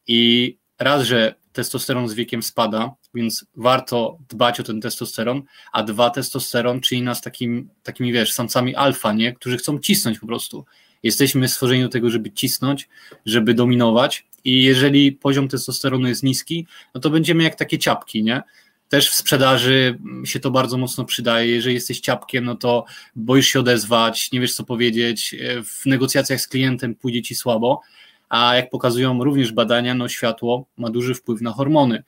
I 0.06 0.56
raz, 0.78 1.02
że 1.02 1.34
testosteron 1.52 2.08
z 2.08 2.14
wiekiem 2.14 2.42
spada, 2.42 2.94
więc 3.14 3.46
warto 3.56 4.18
dbać 4.28 4.60
o 4.60 4.62
ten 4.62 4.80
testosteron, 4.80 5.42
a 5.72 5.82
dwa, 5.82 6.10
testosteron 6.10 6.80
czyni 6.80 7.02
nas 7.02 7.20
takim, 7.20 7.68
takimi, 7.82 8.12
wiesz, 8.12 8.32
samcami 8.32 8.74
alfa, 8.74 9.12
nie? 9.12 9.32
Którzy 9.32 9.56
chcą 9.56 9.78
cisnąć 9.78 10.18
po 10.18 10.26
prostu. 10.26 10.64
Jesteśmy 11.04 11.48
stworzeni 11.48 11.82
do 11.82 11.88
tego, 11.88 12.10
żeby 12.10 12.30
cisnąć, 12.30 12.88
żeby 13.26 13.54
dominować 13.54 14.26
i 14.44 14.62
jeżeli 14.62 15.12
poziom 15.12 15.48
testosteronu 15.48 16.08
jest 16.08 16.22
niski, 16.22 16.66
no 16.94 17.00
to 17.00 17.10
będziemy 17.10 17.42
jak 17.42 17.54
takie 17.54 17.78
ciapki, 17.78 18.24
nie? 18.24 18.42
Też 18.88 19.10
w 19.10 19.14
sprzedaży 19.14 19.98
się 20.24 20.40
to 20.40 20.50
bardzo 20.50 20.78
mocno 20.78 21.04
przydaje. 21.04 21.54
Jeżeli 21.54 21.74
jesteś 21.74 22.00
ciapkiem, 22.00 22.44
no 22.44 22.54
to 22.54 22.84
boisz 23.16 23.46
się 23.48 23.60
odezwać, 23.60 24.32
nie 24.32 24.40
wiesz 24.40 24.54
co 24.54 24.64
powiedzieć, 24.64 25.34
w 25.64 25.86
negocjacjach 25.86 26.40
z 26.40 26.48
klientem 26.48 26.94
pójdzie 26.94 27.22
ci 27.22 27.34
słabo, 27.34 27.80
a 28.28 28.56
jak 28.56 28.70
pokazują 28.70 29.24
również 29.24 29.52
badania, 29.52 29.94
no 29.94 30.08
światło 30.08 30.66
ma 30.76 30.90
duży 30.90 31.14
wpływ 31.14 31.40
na 31.40 31.52
hormony 31.52 32.02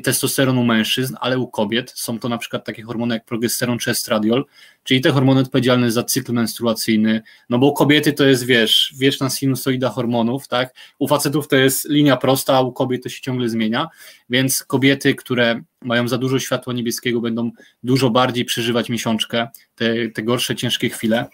testosteron 0.00 0.58
u 0.58 0.64
mężczyzn, 0.64 1.16
ale 1.20 1.38
u 1.38 1.48
kobiet. 1.48 1.92
Są 1.96 2.18
to 2.18 2.28
na 2.28 2.38
przykład 2.38 2.64
takie 2.64 2.82
hormony 2.82 3.14
jak 3.14 3.24
progesteron 3.24 3.78
czy 3.78 3.90
estradiol, 3.90 4.44
czyli 4.84 5.00
te 5.00 5.10
hormony 5.10 5.40
odpowiedzialne 5.40 5.90
za 5.90 6.02
cykl 6.02 6.32
menstruacyjny, 6.32 7.22
no 7.50 7.58
bo 7.58 7.66
u 7.66 7.72
kobiety 7.72 8.12
to 8.12 8.24
jest, 8.24 8.44
wiesz, 8.44 8.94
wieczna 8.98 9.30
sinusoida 9.30 9.88
hormonów, 9.88 10.48
tak, 10.48 10.74
u 10.98 11.08
facetów 11.08 11.48
to 11.48 11.56
jest 11.56 11.88
linia 11.88 12.16
prosta, 12.16 12.56
a 12.56 12.60
u 12.60 12.72
kobiet 12.72 13.02
to 13.02 13.08
się 13.08 13.20
ciągle 13.20 13.48
zmienia, 13.48 13.88
więc 14.30 14.64
kobiety, 14.64 15.14
które 15.14 15.62
mają 15.80 16.08
za 16.08 16.18
dużo 16.18 16.38
światła 16.38 16.72
niebieskiego 16.72 17.20
będą 17.20 17.50
dużo 17.82 18.10
bardziej 18.10 18.44
przeżywać 18.44 18.88
miesiączkę, 18.88 19.48
te, 19.74 20.08
te 20.08 20.22
gorsze, 20.22 20.56
ciężkie 20.56 20.88
chwile, 20.88 21.26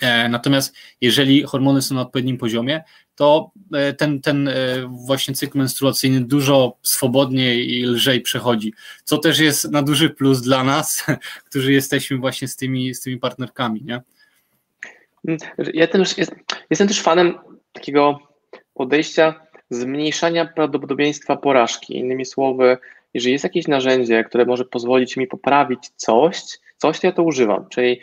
E, 0.00 0.28
natomiast 0.28 0.74
jeżeli 1.00 1.42
hormony 1.42 1.82
są 1.82 1.94
na 1.94 2.00
odpowiednim 2.00 2.38
poziomie, 2.38 2.82
to 3.16 3.50
e, 3.74 3.92
ten, 3.92 4.20
ten 4.20 4.48
e, 4.48 4.54
właśnie 5.06 5.34
cykl 5.34 5.58
menstruacyjny 5.58 6.20
dużo 6.20 6.76
swobodniej 6.82 7.70
i 7.70 7.84
lżej 7.84 8.20
przechodzi, 8.20 8.72
co 9.04 9.18
też 9.18 9.38
jest 9.38 9.70
na 9.70 9.82
duży 9.82 10.10
plus 10.10 10.40
dla 10.40 10.64
nas, 10.64 11.06
którzy 11.48 11.72
jesteśmy 11.72 12.16
właśnie 12.16 12.48
z 12.48 12.56
tymi, 12.56 12.94
z 12.94 13.00
tymi 13.00 13.18
partnerkami, 13.18 13.82
nie? 13.84 14.00
Ja 15.74 15.86
też 15.86 16.18
jest, 16.18 16.34
jestem 16.70 16.88
też 16.88 17.02
fanem 17.02 17.38
takiego 17.72 18.18
podejścia 18.74 19.46
zmniejszania 19.70 20.46
prawdopodobieństwa 20.46 21.36
porażki. 21.36 21.96
Innymi 21.96 22.26
słowy, 22.26 22.78
jeżeli 23.14 23.32
jest 23.32 23.44
jakieś 23.44 23.68
narzędzie, 23.68 24.24
które 24.24 24.44
może 24.44 24.64
pozwolić 24.64 25.16
mi 25.16 25.26
poprawić 25.26 25.90
coś, 25.96 26.42
coś 26.76 27.00
to 27.00 27.06
ja 27.06 27.12
to 27.12 27.22
używam. 27.22 27.68
Czyli 27.68 28.00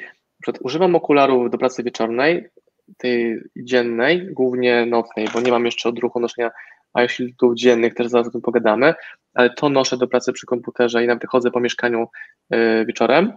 używam 0.61 0.95
okularów 0.95 1.51
do 1.51 1.57
pracy 1.57 1.83
wieczornej, 1.83 2.49
tej 2.97 3.39
dziennej, 3.55 4.27
głównie 4.33 4.85
nocnej, 4.85 5.27
bo 5.33 5.41
nie 5.41 5.51
mam 5.51 5.65
jeszcze 5.65 5.89
odruchu 5.89 6.19
noszenia 6.19 6.51
eyeshieldów 6.97 7.55
dziennych, 7.55 7.93
też 7.93 8.07
zaraz 8.07 8.27
o 8.27 8.31
tym 8.31 8.41
pogadamy, 8.41 8.93
ale 9.33 9.49
to 9.49 9.69
noszę 9.69 9.97
do 9.97 10.07
pracy 10.07 10.33
przy 10.33 10.45
komputerze 10.45 11.03
i 11.03 11.07
nawet 11.07 11.25
chodzę 11.27 11.51
po 11.51 11.59
mieszkaniu 11.59 12.07
e, 12.49 12.85
wieczorem, 12.85 13.33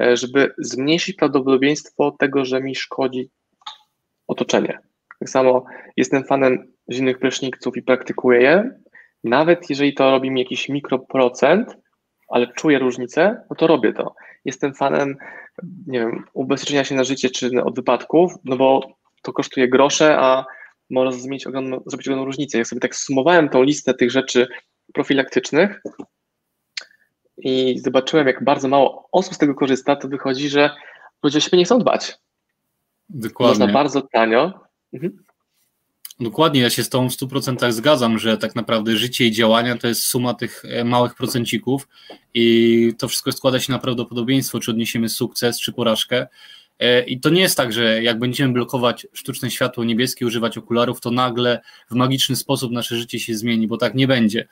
e, 0.00 0.16
żeby 0.16 0.54
zmniejszyć 0.58 1.16
prawdopodobieństwo 1.16 2.16
tego, 2.18 2.44
że 2.44 2.60
mi 2.60 2.74
szkodzi 2.74 3.30
otoczenie. 4.26 4.78
Tak 5.20 5.28
samo 5.28 5.64
jestem 5.96 6.24
fanem 6.24 6.72
zimnych 6.92 7.18
pryszniców 7.18 7.76
i 7.76 7.82
praktykuję 7.82 8.40
je, 8.40 8.70
nawet 9.24 9.70
jeżeli 9.70 9.94
to 9.94 10.10
robi 10.10 10.30
mi 10.30 10.40
jakiś 10.40 10.68
mikroprocent, 10.68 11.76
ale 12.28 12.46
czuję 12.46 12.78
różnicę, 12.78 13.42
no 13.50 13.56
to 13.56 13.66
robię 13.66 13.92
to. 13.92 14.14
Jestem 14.44 14.74
fanem 14.74 15.16
nie 15.86 15.98
wiem, 15.98 16.24
ubezpieczenia 16.32 16.84
się 16.84 16.94
na 16.94 17.04
życie 17.04 17.30
czy 17.30 17.50
od 17.64 17.76
wypadków, 17.76 18.32
no 18.44 18.56
bo 18.56 18.92
to 19.22 19.32
kosztuje 19.32 19.68
grosze, 19.68 20.18
a 20.18 20.44
może 20.90 21.12
zmienić 21.12 21.44
zrobić 21.86 22.08
ogromną 22.08 22.24
różnicę. 22.24 22.58
Jak 22.58 22.66
sobie 22.66 22.80
tak 22.80 22.96
sumowałem 22.96 23.48
tą 23.48 23.62
listę 23.62 23.94
tych 23.94 24.10
rzeczy 24.10 24.48
profilaktycznych 24.94 25.82
i 27.38 27.78
zobaczyłem, 27.78 28.26
jak 28.26 28.44
bardzo 28.44 28.68
mało 28.68 29.08
osób 29.12 29.34
z 29.34 29.38
tego 29.38 29.54
korzysta, 29.54 29.96
to 29.96 30.08
wychodzi, 30.08 30.48
że 30.48 30.70
ludzie 31.22 31.38
o 31.38 31.40
siebie 31.40 31.58
nie 31.58 31.64
chcą 31.64 31.78
dbać. 31.78 32.18
Dokładnie. 33.08 33.58
Można 33.58 33.72
bardzo 33.72 34.02
tanio. 34.02 34.60
Mhm. 34.92 35.24
Dokładnie, 36.20 36.60
ja 36.60 36.70
się 36.70 36.84
z 36.84 36.88
tą 36.88 37.10
w 37.10 37.12
100% 37.12 37.72
zgadzam, 37.72 38.18
że 38.18 38.38
tak 38.38 38.54
naprawdę 38.54 38.96
życie 38.96 39.26
i 39.26 39.32
działania 39.32 39.76
to 39.76 39.86
jest 39.86 40.04
suma 40.04 40.34
tych 40.34 40.64
e, 40.64 40.84
małych 40.84 41.14
procencików 41.14 41.88
i 42.34 42.92
to 42.98 43.08
wszystko 43.08 43.32
składa 43.32 43.60
się 43.60 43.72
na 43.72 43.78
prawdopodobieństwo, 43.78 44.60
czy 44.60 44.70
odniesiemy 44.70 45.08
sukces, 45.08 45.60
czy 45.60 45.72
porażkę. 45.72 46.26
E, 46.78 47.04
I 47.04 47.20
to 47.20 47.30
nie 47.30 47.40
jest 47.40 47.56
tak, 47.56 47.72
że 47.72 48.02
jak 48.02 48.18
będziemy 48.18 48.52
blokować 48.52 49.06
sztuczne 49.12 49.50
światło 49.50 49.84
niebieskie, 49.84 50.26
używać 50.26 50.58
okularów, 50.58 51.00
to 51.00 51.10
nagle 51.10 51.60
w 51.90 51.94
magiczny 51.94 52.36
sposób 52.36 52.72
nasze 52.72 52.96
życie 52.96 53.20
się 53.20 53.34
zmieni, 53.34 53.68
bo 53.68 53.76
tak 53.76 53.94
nie 53.94 54.08
będzie. 54.08 54.48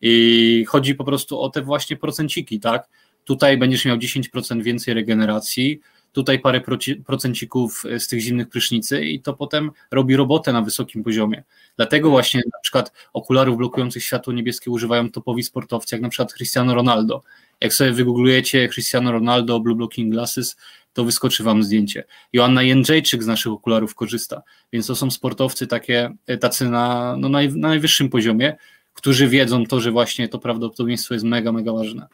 I 0.00 0.64
chodzi 0.68 0.94
po 0.94 1.04
prostu 1.04 1.40
o 1.40 1.50
te 1.50 1.62
właśnie 1.62 1.96
procenciki, 1.96 2.60
tak? 2.60 2.88
Tutaj 3.24 3.58
będziesz 3.58 3.84
miał 3.84 3.96
10% 3.96 4.62
więcej 4.62 4.94
regeneracji, 4.94 5.80
tutaj 6.18 6.38
parę 6.38 6.60
procencików 7.06 7.84
e, 7.84 8.00
z 8.00 8.08
tych 8.08 8.20
zimnych 8.20 8.48
prysznicy 8.48 9.04
i 9.04 9.20
to 9.20 9.34
potem 9.34 9.70
robi 9.90 10.16
robotę 10.16 10.52
na 10.52 10.62
wysokim 10.62 11.04
poziomie. 11.04 11.44
Dlatego 11.76 12.10
właśnie 12.10 12.42
na 12.52 12.58
przykład 12.62 12.92
okularów 13.12 13.56
blokujących 13.56 14.04
światło 14.04 14.32
niebieskie 14.32 14.70
używają 14.70 15.10
topowi 15.10 15.42
sportowcy, 15.42 15.94
jak 15.94 16.02
na 16.02 16.08
przykład 16.08 16.32
Cristiano 16.32 16.74
Ronaldo. 16.74 17.22
Jak 17.60 17.72
sobie 17.72 17.92
wygooglujecie 17.92 18.68
Cristiano 18.68 19.12
Ronaldo 19.12 19.60
Blue 19.60 19.76
Blocking 19.76 20.12
Glasses, 20.12 20.56
to 20.92 21.04
wyskoczy 21.04 21.42
wam 21.42 21.62
zdjęcie. 21.62 22.04
Joanna 22.32 22.62
Jędrzejczyk 22.62 23.22
z 23.22 23.26
naszych 23.26 23.52
okularów 23.52 23.94
korzysta, 23.94 24.42
więc 24.72 24.86
to 24.86 24.94
są 24.96 25.10
sportowcy 25.10 25.66
takie, 25.66 26.14
e, 26.26 26.36
tacy 26.36 26.68
na, 26.68 27.16
no 27.18 27.28
naj, 27.28 27.48
na 27.48 27.68
najwyższym 27.68 28.08
poziomie, 28.08 28.56
którzy 28.94 29.28
wiedzą 29.28 29.66
to, 29.66 29.80
że 29.80 29.90
właśnie 29.90 30.28
to 30.28 30.38
prawdopodobieństwo 30.38 31.14
jest 31.14 31.26
mega, 31.26 31.52
mega 31.52 31.72
ważne. 31.72 32.06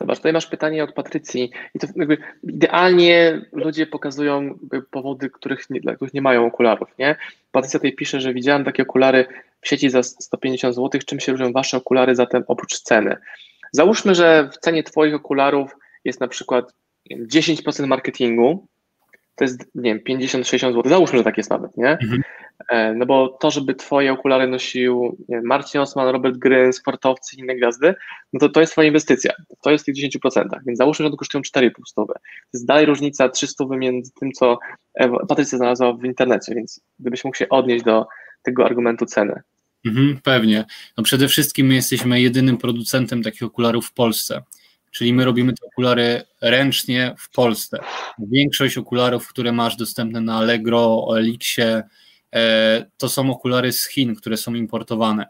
Zobacz, 0.00 0.16
tutaj 0.16 0.32
masz 0.32 0.46
pytanie 0.46 0.84
od 0.84 0.92
Patrycji 0.92 1.50
i 1.74 1.78
to 1.78 1.86
idealnie 2.42 3.40
ludzie 3.52 3.86
pokazują 3.86 4.58
powody, 4.90 5.30
których 5.30 5.70
nie, 5.70 5.80
dla 5.80 5.96
których 5.96 6.14
nie 6.14 6.22
mają 6.22 6.46
okularów, 6.46 6.88
nie? 6.98 7.16
Patrycja 7.52 7.78
tutaj 7.78 7.92
pisze, 7.92 8.20
że 8.20 8.34
widziałam 8.34 8.64
takie 8.64 8.82
okulary 8.82 9.26
w 9.60 9.68
sieci 9.68 9.90
za 9.90 10.02
150 10.02 10.74
zł, 10.74 11.00
czym 11.06 11.20
się 11.20 11.32
różnią 11.32 11.52
wasze 11.52 11.76
okulary 11.76 12.14
zatem 12.14 12.44
oprócz 12.46 12.78
ceny? 12.78 13.16
Załóżmy, 13.72 14.14
że 14.14 14.48
w 14.52 14.58
cenie 14.58 14.82
twoich 14.82 15.14
okularów 15.14 15.76
jest 16.04 16.20
na 16.20 16.28
przykład 16.28 16.74
10% 17.10 17.86
marketingu, 17.86 18.66
to 19.36 19.44
jest, 19.44 19.60
nie 19.74 19.94
wiem, 19.94 20.18
50-60 20.18 20.58
zł, 20.58 20.82
załóżmy, 20.86 21.18
że 21.18 21.24
tak 21.24 21.36
jest 21.36 21.50
nawet, 21.50 21.76
nie? 21.76 21.90
Mhm. 21.90 22.22
E, 22.68 22.94
no 22.94 23.06
bo 23.06 23.28
to, 23.28 23.50
żeby 23.50 23.74
twoje 23.74 24.12
okulary 24.12 24.46
nosił 24.46 25.16
wiem, 25.28 25.44
Marcin 25.44 25.80
Osman, 25.80 26.08
Robert 26.08 26.36
Gryn, 26.36 26.72
sportowcy, 26.72 27.36
inne 27.38 27.56
gwiazdy, 27.56 27.94
no 28.32 28.40
to 28.40 28.48
to 28.48 28.60
jest 28.60 28.72
twoja 28.72 28.88
inwestycja, 28.88 29.32
to 29.62 29.70
jest 29.70 29.84
w 29.84 29.86
tych 29.86 29.94
10%, 29.94 30.48
więc 30.66 30.78
załóżmy, 30.78 31.04
że 31.04 31.10
to 31.10 31.16
kosztują 31.16 31.42
4,5 31.42 31.70
stówy. 31.86 32.12
To 32.14 32.50
jest 32.54 32.66
dalej 32.66 32.86
różnica 32.86 33.28
300 33.28 33.64
między 33.70 34.12
tym, 34.20 34.32
co 34.32 34.58
Patrycja 35.28 35.58
znalazła 35.58 35.92
w 35.92 36.04
internecie, 36.04 36.54
więc 36.54 36.80
gdybyś 36.98 37.24
mógł 37.24 37.36
się 37.36 37.48
odnieść 37.48 37.84
do 37.84 38.06
tego 38.42 38.64
argumentu 38.64 39.06
ceny. 39.06 39.40
Mhm, 39.86 40.20
pewnie. 40.22 40.64
No 40.96 41.04
przede 41.04 41.28
wszystkim 41.28 41.66
my 41.66 41.74
jesteśmy 41.74 42.20
jedynym 42.20 42.56
producentem 42.56 43.22
takich 43.22 43.42
okularów 43.42 43.86
w 43.86 43.92
Polsce 43.92 44.42
czyli 44.92 45.12
my 45.12 45.24
robimy 45.24 45.52
te 45.52 45.66
okulary 45.66 46.22
ręcznie 46.40 47.14
w 47.18 47.30
Polsce. 47.30 47.78
Większość 48.18 48.78
okularów, 48.78 49.28
które 49.28 49.52
masz 49.52 49.76
dostępne 49.76 50.20
na 50.20 50.36
Allegro, 50.36 51.06
Elixie, 51.18 51.82
to 52.96 53.08
są 53.08 53.30
okulary 53.30 53.72
z 53.72 53.88
Chin, 53.88 54.14
które 54.14 54.36
są 54.36 54.54
importowane. 54.54 55.26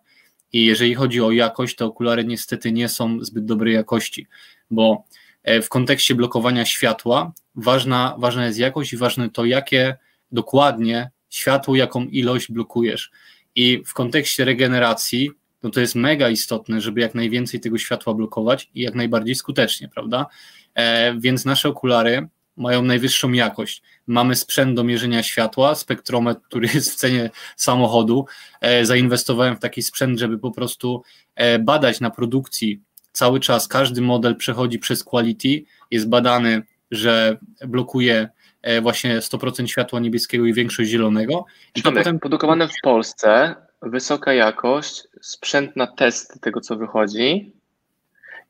I 0.52 0.66
jeżeli 0.66 0.94
chodzi 0.94 1.20
o 1.20 1.30
jakość, 1.30 1.76
to 1.76 1.86
okulary 1.86 2.24
niestety 2.24 2.72
nie 2.72 2.88
są 2.88 3.24
zbyt 3.24 3.44
dobrej 3.44 3.74
jakości, 3.74 4.26
bo 4.70 5.04
e, 5.42 5.62
w 5.62 5.68
kontekście 5.68 6.14
blokowania 6.14 6.66
światła 6.66 7.32
ważna, 7.54 8.16
ważna 8.18 8.46
jest 8.46 8.58
jakość 8.58 8.92
i 8.92 8.96
ważne 8.96 9.30
to, 9.30 9.44
jakie 9.44 9.96
dokładnie 10.32 11.10
światło, 11.30 11.76
jaką 11.76 12.04
ilość 12.04 12.52
blokujesz. 12.52 13.10
I 13.54 13.82
w 13.86 13.94
kontekście 13.94 14.44
regeneracji 14.44 15.30
no 15.62 15.70
to 15.70 15.80
jest 15.80 15.94
mega 15.94 16.28
istotne, 16.30 16.80
żeby 16.80 17.00
jak 17.00 17.14
najwięcej 17.14 17.60
tego 17.60 17.78
światła 17.78 18.14
blokować 18.14 18.70
i 18.74 18.80
jak 18.80 18.94
najbardziej 18.94 19.34
skutecznie, 19.34 19.88
prawda? 19.88 20.26
E, 20.74 21.14
więc 21.18 21.44
nasze 21.44 21.68
okulary 21.68 22.28
mają 22.56 22.82
najwyższą 22.82 23.32
jakość. 23.32 23.82
Mamy 24.06 24.36
sprzęt 24.36 24.76
do 24.76 24.84
mierzenia 24.84 25.22
światła, 25.22 25.74
spektrometr, 25.74 26.40
który 26.42 26.68
jest 26.74 26.92
w 26.92 26.94
cenie 26.94 27.30
samochodu. 27.56 28.26
E, 28.60 28.86
zainwestowałem 28.86 29.56
w 29.56 29.60
taki 29.60 29.82
sprzęt, 29.82 30.18
żeby 30.18 30.38
po 30.38 30.50
prostu 30.50 31.02
e, 31.34 31.58
badać 31.58 32.00
na 32.00 32.10
produkcji 32.10 32.80
cały 33.12 33.40
czas. 33.40 33.68
Każdy 33.68 34.00
model 34.00 34.36
przechodzi 34.36 34.78
przez 34.78 35.04
quality, 35.04 35.64
jest 35.90 36.08
badany, 36.08 36.62
że 36.90 37.36
blokuje 37.66 38.28
e, 38.62 38.80
właśnie 38.80 39.18
100% 39.18 39.66
światła 39.66 40.00
niebieskiego 40.00 40.46
i 40.46 40.52
większość 40.52 40.90
zielonego. 40.90 41.44
I 41.74 41.82
to 41.82 41.92
potem 41.92 42.18
produkowane 42.18 42.68
w 42.68 42.74
Polsce 42.82 43.54
wysoka 43.82 44.32
jakość, 44.32 45.02
sprzęt 45.20 45.76
na 45.76 45.86
test 45.86 46.40
tego, 46.40 46.60
co 46.60 46.76
wychodzi 46.76 47.52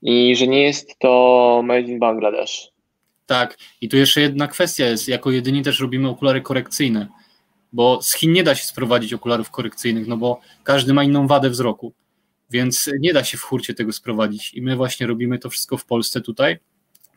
i 0.02 0.36
że 0.36 0.46
nie 0.46 0.62
jest 0.62 0.98
to 0.98 1.60
made 1.64 1.80
in 1.80 1.98
Bangladesh. 1.98 2.71
Tak, 3.26 3.58
i 3.80 3.88
tu 3.88 3.96
jeszcze 3.96 4.20
jedna 4.20 4.48
kwestia 4.48 4.86
jest, 4.86 5.08
jako 5.08 5.30
jedyni 5.30 5.62
też 5.62 5.80
robimy 5.80 6.08
okulary 6.08 6.40
korekcyjne, 6.40 7.08
bo 7.72 8.02
z 8.02 8.14
Chin 8.14 8.32
nie 8.32 8.42
da 8.42 8.54
się 8.54 8.66
sprowadzić 8.66 9.14
okularów 9.14 9.50
korekcyjnych, 9.50 10.06
no 10.06 10.16
bo 10.16 10.40
każdy 10.64 10.94
ma 10.94 11.04
inną 11.04 11.26
wadę 11.26 11.50
wzroku. 11.50 11.94
więc 12.50 12.90
nie 13.00 13.12
da 13.12 13.24
się 13.24 13.38
w 13.38 13.42
hurcie 13.42 13.74
tego 13.74 13.92
sprowadzić. 13.92 14.54
I 14.54 14.62
my 14.62 14.76
właśnie 14.76 15.06
robimy 15.06 15.38
to 15.38 15.50
wszystko 15.50 15.76
w 15.76 15.84
Polsce 15.84 16.20
tutaj, 16.20 16.58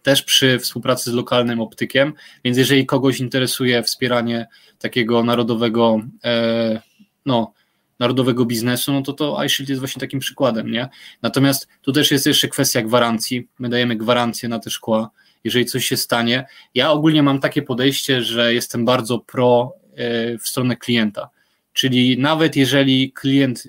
też 0.03 0.23
przy 0.23 0.59
współpracy 0.59 1.11
z 1.11 1.13
lokalnym 1.13 1.61
optykiem, 1.61 2.13
więc 2.43 2.57
jeżeli 2.57 2.85
kogoś 2.85 3.19
interesuje 3.19 3.83
wspieranie 3.83 4.47
takiego 4.79 5.23
narodowego, 5.23 5.99
e, 6.23 6.81
no, 7.25 7.53
narodowego 7.99 8.45
biznesu, 8.45 8.93
no 8.93 9.01
to 9.01 9.13
to 9.13 9.43
iShield 9.43 9.69
jest 9.69 9.79
właśnie 9.79 9.99
takim 9.99 10.19
przykładem, 10.19 10.71
nie? 10.71 10.89
Natomiast 11.21 11.67
tu 11.81 11.91
też 11.91 12.11
jest 12.11 12.25
jeszcze 12.25 12.47
kwestia 12.47 12.81
gwarancji. 12.81 13.47
My 13.59 13.69
dajemy 13.69 13.95
gwarancję 13.95 14.49
na 14.49 14.59
te 14.59 14.69
szkła, 14.69 15.09
jeżeli 15.45 15.65
coś 15.65 15.85
się 15.85 15.97
stanie. 15.97 16.45
Ja 16.73 16.91
ogólnie 16.91 17.23
mam 17.23 17.39
takie 17.39 17.61
podejście, 17.61 18.21
że 18.21 18.53
jestem 18.53 18.85
bardzo 18.85 19.19
pro 19.19 19.73
e, 19.95 20.37
w 20.37 20.47
stronę 20.47 20.75
klienta. 20.75 21.29
Czyli 21.73 22.17
nawet 22.17 22.55
jeżeli 22.55 23.11
klient 23.11 23.63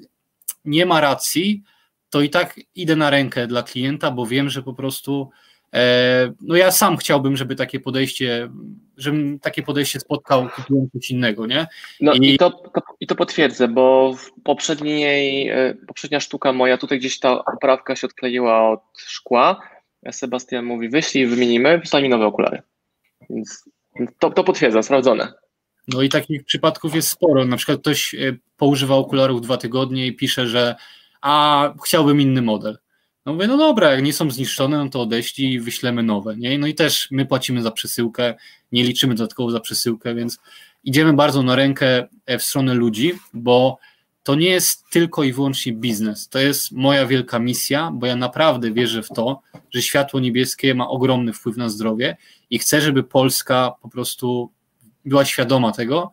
nie 0.65 0.87
ma 0.87 1.01
racji, 1.01 1.63
to 2.11 2.21
i 2.21 2.31
tak 2.31 2.61
idę 2.75 2.97
na 2.97 3.11
rękę 3.11 3.47
dla 3.47 3.63
klienta, 3.63 4.11
bo 4.11 4.27
wiem, 4.27 4.51
że 4.51 4.63
po 4.63 4.75
prostu 4.75 5.31
e, 5.75 6.33
no 6.41 6.57
ja 6.57 6.71
sam 6.71 6.97
chciałbym, 6.97 7.37
żeby 7.37 7.57
takie 7.57 7.81
podejście, 7.81 8.49
żebym 8.97 9.39
takie 9.41 9.63
podejście 9.63 10.01
spotkał 10.01 10.49
coś 10.93 11.11
innego, 11.11 11.47
nie? 11.47 11.67
No 12.01 12.13
i, 12.13 12.35
i 12.35 12.39
to, 12.39 12.51
to, 12.51 12.81
i 13.01 13.07
to 13.07 13.15
potwierdzę, 13.15 13.69
bo 13.69 14.15
w 14.15 14.43
poprzedniej, 14.45 15.49
e, 15.49 15.75
poprzednia 15.87 16.21
sztuka 16.21 16.53
moja, 16.53 16.79
tutaj 16.79 16.99
gdzieś 16.99 17.19
ta 17.19 17.45
oprawka 17.45 17.97
się 17.97 18.07
odkleiła 18.07 18.71
od 18.71 18.83
szkła, 18.97 19.61
Sebastian 20.13 20.65
mówi, 20.65 20.89
wyślij, 20.89 21.27
wymienimy, 21.27 21.79
wysłaj 21.79 22.03
mi 22.03 22.09
nowe 22.09 22.27
okulary. 22.27 22.63
Więc 23.31 23.65
to, 24.19 24.31
to 24.31 24.45
potwierdzam, 24.45 24.83
sprawdzone. 24.83 25.33
No 25.89 26.03
i 26.03 26.09
takich 26.09 26.45
przypadków 26.45 26.95
jest 26.95 27.09
sporo. 27.09 27.45
Na 27.45 27.57
przykład 27.57 27.81
ktoś 27.81 28.15
e, 28.15 28.19
poużywa 28.57 28.95
okularów 28.95 29.41
dwa 29.41 29.57
tygodnie 29.57 30.07
i 30.07 30.13
pisze, 30.13 30.47
że 30.47 30.75
a 31.21 31.73
chciałbym 31.85 32.21
inny 32.21 32.43
model. 32.43 32.79
No 33.27 33.33
mówię, 33.33 33.47
no 33.47 33.57
dobra, 33.57 33.91
jak 33.91 34.03
nie 34.03 34.13
są 34.13 34.31
zniszczone, 34.31 34.79
no 34.79 34.89
to 34.89 35.01
odeślij 35.01 35.53
i 35.53 35.61
wyślemy 35.61 36.03
nowe. 36.03 36.37
Nie? 36.37 36.59
No 36.59 36.67
i 36.67 36.75
też 36.75 37.09
my 37.11 37.27
płacimy 37.27 37.63
za 37.63 37.71
przesyłkę, 37.71 38.35
nie 38.73 38.83
liczymy 38.83 39.15
dodatkowo 39.15 39.51
za 39.51 39.61
przesyłkę, 39.61 40.15
więc 40.15 40.39
idziemy 40.85 41.13
bardzo 41.13 41.43
na 41.43 41.57
rękę 41.57 42.09
e, 42.27 42.39
w 42.39 42.43
stronę 42.43 42.75
ludzi, 42.75 43.13
bo 43.35 43.79
to 44.27 44.35
nie 44.35 44.49
jest 44.49 44.91
tylko 44.91 45.25
i 45.25 45.33
wyłącznie 45.33 45.73
biznes. 45.73 46.29
To 46.29 46.39
jest 46.39 46.73
moja 46.73 47.07
wielka 47.07 47.39
misja, 47.39 47.91
bo 47.95 48.07
ja 48.07 48.17
naprawdę 48.17 48.71
wierzę 48.73 49.03
w 49.03 49.09
to, 49.09 49.43
że 49.71 49.83
światło 49.83 50.21
niebieskie 50.21 50.75
ma 50.75 50.89
ogromny 50.89 51.33
wpływ 51.33 51.57
na 51.57 51.69
zdrowie 51.69 52.17
i 52.51 52.59
chcę, 52.59 52.81
żeby 52.81 53.03
Polska 53.03 53.73
po 53.83 53.89
prostu 53.89 54.53
była 55.05 55.25
świadoma 55.25 55.73
tego, 55.73 56.11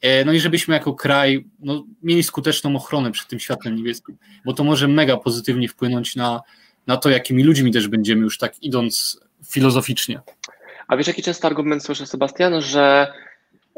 e, 0.00 0.24
no 0.24 0.32
i 0.32 0.40
żebyśmy 0.40 0.74
jako 0.74 0.94
kraj 0.94 1.46
no, 1.60 1.84
mieli 2.02 2.22
skuteczną 2.22 2.76
ochronę 2.76 3.12
przed 3.12 3.28
tym 3.28 3.40
światłem 3.40 3.76
niebieskim, 3.76 4.16
bo 4.44 4.52
to 4.52 4.64
może 4.64 4.88
mega 4.88 5.16
pozytywnie 5.16 5.68
wpłynąć 5.68 6.16
na, 6.16 6.40
na 6.86 6.96
to, 6.96 7.10
jakimi 7.10 7.42
ludźmi 7.42 7.72
też 7.72 7.88
będziemy 7.88 8.22
już 8.22 8.38
tak 8.38 8.62
idąc 8.62 9.20
filozoficznie. 9.46 10.20
A 10.88 10.96
wiesz, 10.96 11.06
jaki 11.06 11.22
często 11.22 11.46
argument 11.46 11.84
słyszę, 11.84 12.06
Sebastian, 12.06 12.60
że 12.60 13.12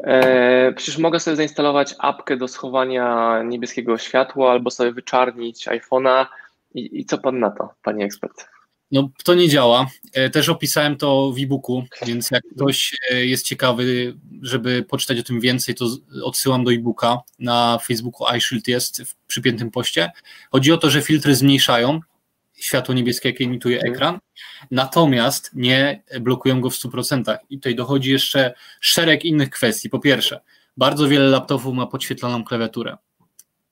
e, 0.03 0.73
przecież 0.73 0.97
mogę 0.97 1.19
sobie 1.19 1.35
zainstalować 1.35 1.95
apkę 1.99 2.37
do 2.37 2.47
schowania 2.47 3.43
niebieskiego 3.43 3.97
światła 3.97 4.51
albo 4.51 4.71
sobie 4.71 4.91
wyczarnić 4.91 5.67
iPhone'a 5.67 6.25
i, 6.73 6.99
i 6.99 7.05
co 7.05 7.17
pan 7.17 7.39
na 7.39 7.51
to, 7.51 7.69
panie 7.83 8.05
ekspert? 8.05 8.47
No, 8.91 9.09
to 9.23 9.33
nie 9.33 9.49
działa. 9.49 9.87
E, 10.13 10.29
też 10.29 10.49
opisałem 10.49 10.97
to 10.97 11.31
w 11.31 11.39
e-booku, 11.39 11.83
więc 12.05 12.31
jak 12.31 12.43
ktoś 12.55 12.95
e, 13.11 13.25
jest 13.25 13.45
ciekawy, 13.45 14.15
żeby 14.41 14.83
poczytać 14.83 15.19
o 15.19 15.23
tym 15.23 15.39
więcej, 15.39 15.75
to 15.75 15.85
odsyłam 16.23 16.63
do 16.63 16.71
e-booka. 16.71 17.19
Na 17.39 17.79
Facebooku 17.83 18.27
iShield 18.37 18.67
jest 18.67 19.01
w 19.01 19.15
przypiętym 19.15 19.71
poście. 19.71 20.11
Chodzi 20.51 20.71
o 20.71 20.77
to, 20.77 20.89
że 20.89 21.01
filtry 21.01 21.35
zmniejszają 21.35 21.99
światło 22.59 22.95
niebieskie, 22.95 23.29
jakie 23.29 23.45
emituje 23.45 23.75
mhm. 23.75 23.93
ekran, 23.93 24.19
natomiast 24.71 25.51
nie 25.53 26.03
blokują 26.21 26.61
go 26.61 26.69
w 26.69 26.73
100%. 26.73 27.37
I 27.49 27.57
tutaj 27.57 27.75
dochodzi 27.75 28.11
jeszcze 28.11 28.53
szereg 28.81 29.25
innych 29.25 29.49
kwestii. 29.49 29.89
Po 29.89 29.99
pierwsze, 29.99 30.41
bardzo 30.77 31.07
wiele 31.07 31.29
laptopów 31.29 31.75
ma 31.75 31.87
podświetloną 31.87 32.43
klawiaturę 32.43 32.97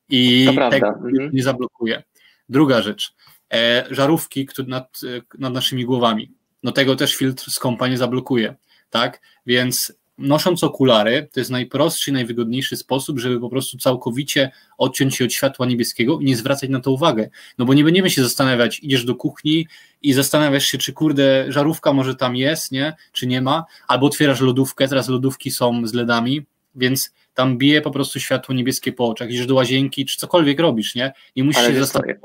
i 0.09 0.47
tego 0.71 0.87
mhm. 0.87 1.29
nie 1.33 1.43
zablokuje. 1.43 2.03
Druga 2.49 2.81
rzecz, 2.81 3.15
E, 3.53 3.85
żarówki 3.91 4.47
nad, 4.67 4.99
e, 5.03 5.21
nad 5.39 5.53
naszymi 5.53 5.85
głowami. 5.85 6.31
No 6.63 6.71
tego 6.71 6.95
też 6.95 7.15
filtr 7.15 7.51
z 7.51 7.59
kompa 7.59 7.87
nie 7.87 7.97
zablokuje, 7.97 8.55
tak? 8.89 9.21
Więc 9.45 9.93
nosząc 10.17 10.63
okulary, 10.63 11.27
to 11.33 11.39
jest 11.39 11.51
najprostszy, 11.51 12.11
najwygodniejszy 12.11 12.77
sposób, 12.77 13.19
żeby 13.19 13.39
po 13.39 13.49
prostu 13.49 13.77
całkowicie 13.77 14.51
odciąć 14.77 15.15
się 15.15 15.25
od 15.25 15.33
światła 15.33 15.65
niebieskiego 15.65 16.19
i 16.19 16.25
nie 16.25 16.35
zwracać 16.35 16.69
na 16.69 16.79
to 16.79 16.91
uwagę. 16.91 17.29
No 17.57 17.65
bo 17.65 17.73
nie 17.73 17.83
będziemy 17.83 18.09
się 18.09 18.23
zastanawiać, 18.23 18.79
idziesz 18.79 19.05
do 19.05 19.15
kuchni 19.15 19.67
i 20.01 20.13
zastanawiasz 20.13 20.65
się, 20.65 20.77
czy 20.77 20.93
kurde, 20.93 21.45
żarówka 21.47 21.93
może 21.93 22.15
tam 22.15 22.35
jest, 22.35 22.71
nie? 22.71 22.93
Czy 23.11 23.27
nie 23.27 23.41
ma, 23.41 23.65
albo 23.87 24.05
otwierasz 24.05 24.41
lodówkę, 24.41 24.87
teraz 24.87 25.09
lodówki 25.09 25.51
są 25.51 25.87
z 25.87 25.93
LEDami, 25.93 26.45
więc 26.75 27.13
tam 27.33 27.57
bije 27.57 27.81
po 27.81 27.91
prostu 27.91 28.19
światło 28.19 28.55
niebieskie 28.55 28.91
po 28.91 29.07
oczach, 29.07 29.29
idziesz 29.29 29.47
do 29.47 29.55
łazienki, 29.55 30.05
czy 30.05 30.17
cokolwiek 30.17 30.59
robisz, 30.59 30.95
nie? 30.95 31.13
Nie 31.35 31.43
musisz 31.43 31.61
Ale 31.61 31.73
się 31.73 31.79
zastanawiać 31.79 32.17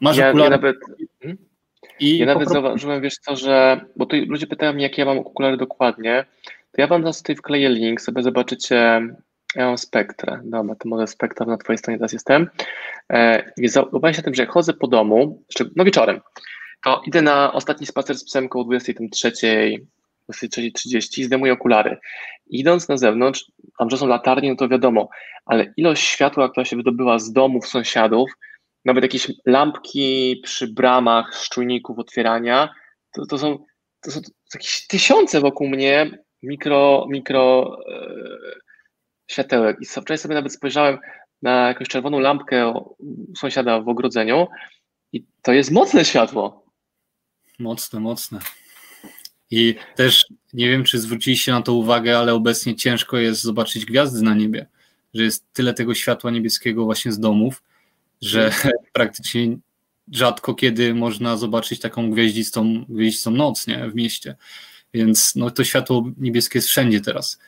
Masz 0.00 0.16
ja, 0.16 0.28
okulary. 0.28 0.50
Ja 0.50 0.56
nawet, 0.56 0.76
hmm? 1.22 1.38
I 2.00 2.18
ja 2.18 2.26
nawet 2.26 2.48
zauważyłem, 2.48 3.02
wiesz 3.02 3.14
co, 3.14 3.36
że, 3.36 3.80
bo 3.96 4.06
tu 4.06 4.16
ludzie 4.26 4.46
pytają 4.46 4.72
mnie, 4.72 4.82
jakie 4.82 5.02
ja 5.02 5.06
mam 5.06 5.18
okulary 5.18 5.56
dokładnie, 5.56 6.24
to 6.78 6.82
ja 6.82 6.86
wam 6.86 7.02
zaraz 7.02 7.18
tutaj 7.18 7.36
wkleję 7.36 7.68
link, 7.68 8.00
sobie 8.00 8.22
zobaczycie, 8.22 9.00
ja 9.54 9.66
mam 9.66 9.78
spektrę, 9.78 10.40
dobra, 10.44 10.74
to 10.74 10.88
może 10.88 11.06
spektra 11.06 11.46
na 11.46 11.56
twojej 11.56 11.78
stronie 11.78 11.98
teraz 11.98 12.12
jestem. 12.12 12.50
E, 13.12 13.52
zauważyłem 13.64 14.14
się 14.14 14.22
tym, 14.22 14.34
że 14.34 14.42
jak 14.42 14.50
chodzę 14.50 14.72
po 14.72 14.86
domu, 14.86 15.42
no 15.76 15.84
wieczorem, 15.84 16.20
to 16.84 17.02
idę 17.06 17.22
na 17.22 17.52
ostatni 17.52 17.86
spacer 17.86 18.16
z 18.16 18.24
psem 18.24 18.48
koło 18.48 18.64
23, 18.64 19.32
23.30 20.32 21.20
i 21.20 21.24
zdejmuję 21.24 21.52
okulary. 21.52 21.98
Idąc 22.46 22.88
na 22.88 22.96
zewnątrz, 22.96 23.52
tam, 23.78 23.90
że 23.90 23.96
są 23.98 24.06
latarnie, 24.06 24.50
no 24.50 24.56
to 24.56 24.68
wiadomo, 24.68 25.08
ale 25.46 25.72
ilość 25.76 26.02
światła, 26.02 26.48
która 26.48 26.64
się 26.64 26.76
wydobyła 26.76 27.18
z 27.18 27.32
domów 27.32 27.66
sąsiadów, 27.66 28.30
nawet 28.84 29.04
jakieś 29.04 29.32
lampki 29.46 30.40
przy 30.44 30.68
bramach 30.68 31.34
szczujników 31.34 31.98
otwierania, 31.98 32.68
to, 33.14 33.26
to, 33.26 33.38
są, 33.38 33.58
to 34.00 34.10
są 34.10 34.20
jakieś 34.54 34.86
tysiące 34.86 35.40
wokół 35.40 35.68
mnie 35.68 36.18
mikro, 36.42 37.06
mikro 37.10 37.78
e, 37.88 38.08
światełek. 39.30 39.76
I 39.80 39.86
wczoraj 39.86 40.18
sobie 40.18 40.34
nawet 40.34 40.52
spojrzałem 40.52 40.98
na 41.42 41.68
jakąś 41.68 41.88
czerwoną 41.88 42.18
lampkę 42.18 42.84
sąsiada 43.36 43.80
w 43.80 43.88
ogrodzeniu 43.88 44.46
i 45.12 45.24
to 45.42 45.52
jest 45.52 45.70
mocne 45.70 46.04
światło. 46.04 46.64
Mocne, 47.58 48.00
mocne. 48.00 48.38
I 49.50 49.74
też 49.96 50.26
nie 50.52 50.70
wiem, 50.70 50.84
czy 50.84 50.98
zwróciliście 50.98 51.52
na 51.52 51.62
to 51.62 51.72
uwagę, 51.72 52.18
ale 52.18 52.34
obecnie 52.34 52.76
ciężko 52.76 53.16
jest 53.16 53.42
zobaczyć 53.42 53.84
gwiazdy 53.84 54.22
na 54.22 54.34
niebie, 54.34 54.66
że 55.14 55.22
jest 55.22 55.52
tyle 55.52 55.74
tego 55.74 55.94
światła 55.94 56.30
niebieskiego 56.30 56.84
właśnie 56.84 57.12
z 57.12 57.20
domów, 57.20 57.62
że 58.20 58.52
praktycznie 58.92 59.56
rzadko 60.12 60.54
kiedy 60.54 60.94
można 60.94 61.36
zobaczyć 61.36 61.80
taką 61.80 62.10
gwiaździstą, 62.10 62.84
gwiaździstą 62.88 63.30
noc 63.30 63.66
nie, 63.66 63.88
w 63.88 63.94
mieście. 63.94 64.36
Więc 64.94 65.32
no, 65.36 65.50
to 65.50 65.64
światło 65.64 66.04
niebieskie 66.18 66.58
jest 66.58 66.68
wszędzie 66.68 67.00
teraz. 67.00 67.38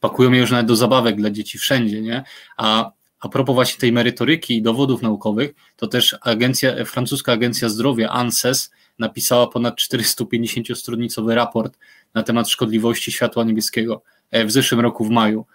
Pakują 0.00 0.32
je 0.32 0.40
już 0.40 0.50
nawet 0.50 0.66
do 0.66 0.76
zabawek 0.76 1.16
dla 1.16 1.30
dzieci 1.30 1.58
wszędzie, 1.58 2.00
nie? 2.00 2.24
A 2.56 2.92
a 3.20 3.28
propos 3.28 3.54
właśnie 3.54 3.80
tej 3.80 3.92
merytoryki 3.92 4.56
i 4.56 4.62
dowodów 4.62 5.02
naukowych, 5.02 5.54
to 5.76 5.86
też 5.86 6.16
agencja, 6.20 6.84
francuska 6.84 7.32
agencja 7.32 7.68
zdrowia 7.68 8.08
ANSES 8.08 8.70
napisała 8.98 9.46
ponad 9.46 9.74
450-stronicowy 9.74 11.34
raport 11.34 11.78
na 12.14 12.22
temat 12.22 12.48
szkodliwości 12.48 13.12
światła 13.12 13.44
niebieskiego 13.44 14.02
e, 14.30 14.44
w 14.44 14.52
zeszłym 14.52 14.80
roku 14.80 15.04
w 15.04 15.10
maju. 15.10 15.46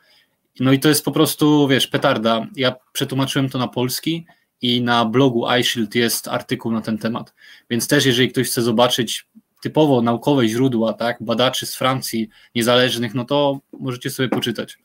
No 0.59 0.71
i 0.71 0.79
to 0.79 0.89
jest 0.89 1.05
po 1.05 1.11
prostu, 1.11 1.67
wiesz, 1.67 1.87
petarda. 1.87 2.47
Ja 2.55 2.75
przetłumaczyłem 2.93 3.49
to 3.49 3.57
na 3.57 3.67
polski 3.67 4.25
i 4.61 4.81
na 4.81 5.05
blogu 5.05 5.45
iShield 5.59 5.95
jest 5.95 6.27
artykuł 6.27 6.71
na 6.71 6.81
ten 6.81 6.97
temat. 6.97 7.33
Więc 7.69 7.87
też 7.87 8.05
jeżeli 8.05 8.29
ktoś 8.29 8.47
chce 8.47 8.61
zobaczyć 8.61 9.27
typowo 9.65 10.01
naukowe 10.01 10.47
źródła, 10.47 10.93
tak, 10.93 11.17
badaczy 11.19 11.65
z 11.65 11.75
Francji 11.75 12.29
niezależnych, 12.55 13.15
no 13.15 13.25
to 13.25 13.59
możecie 13.79 14.09
sobie 14.09 14.29
poczytać. 14.29 14.77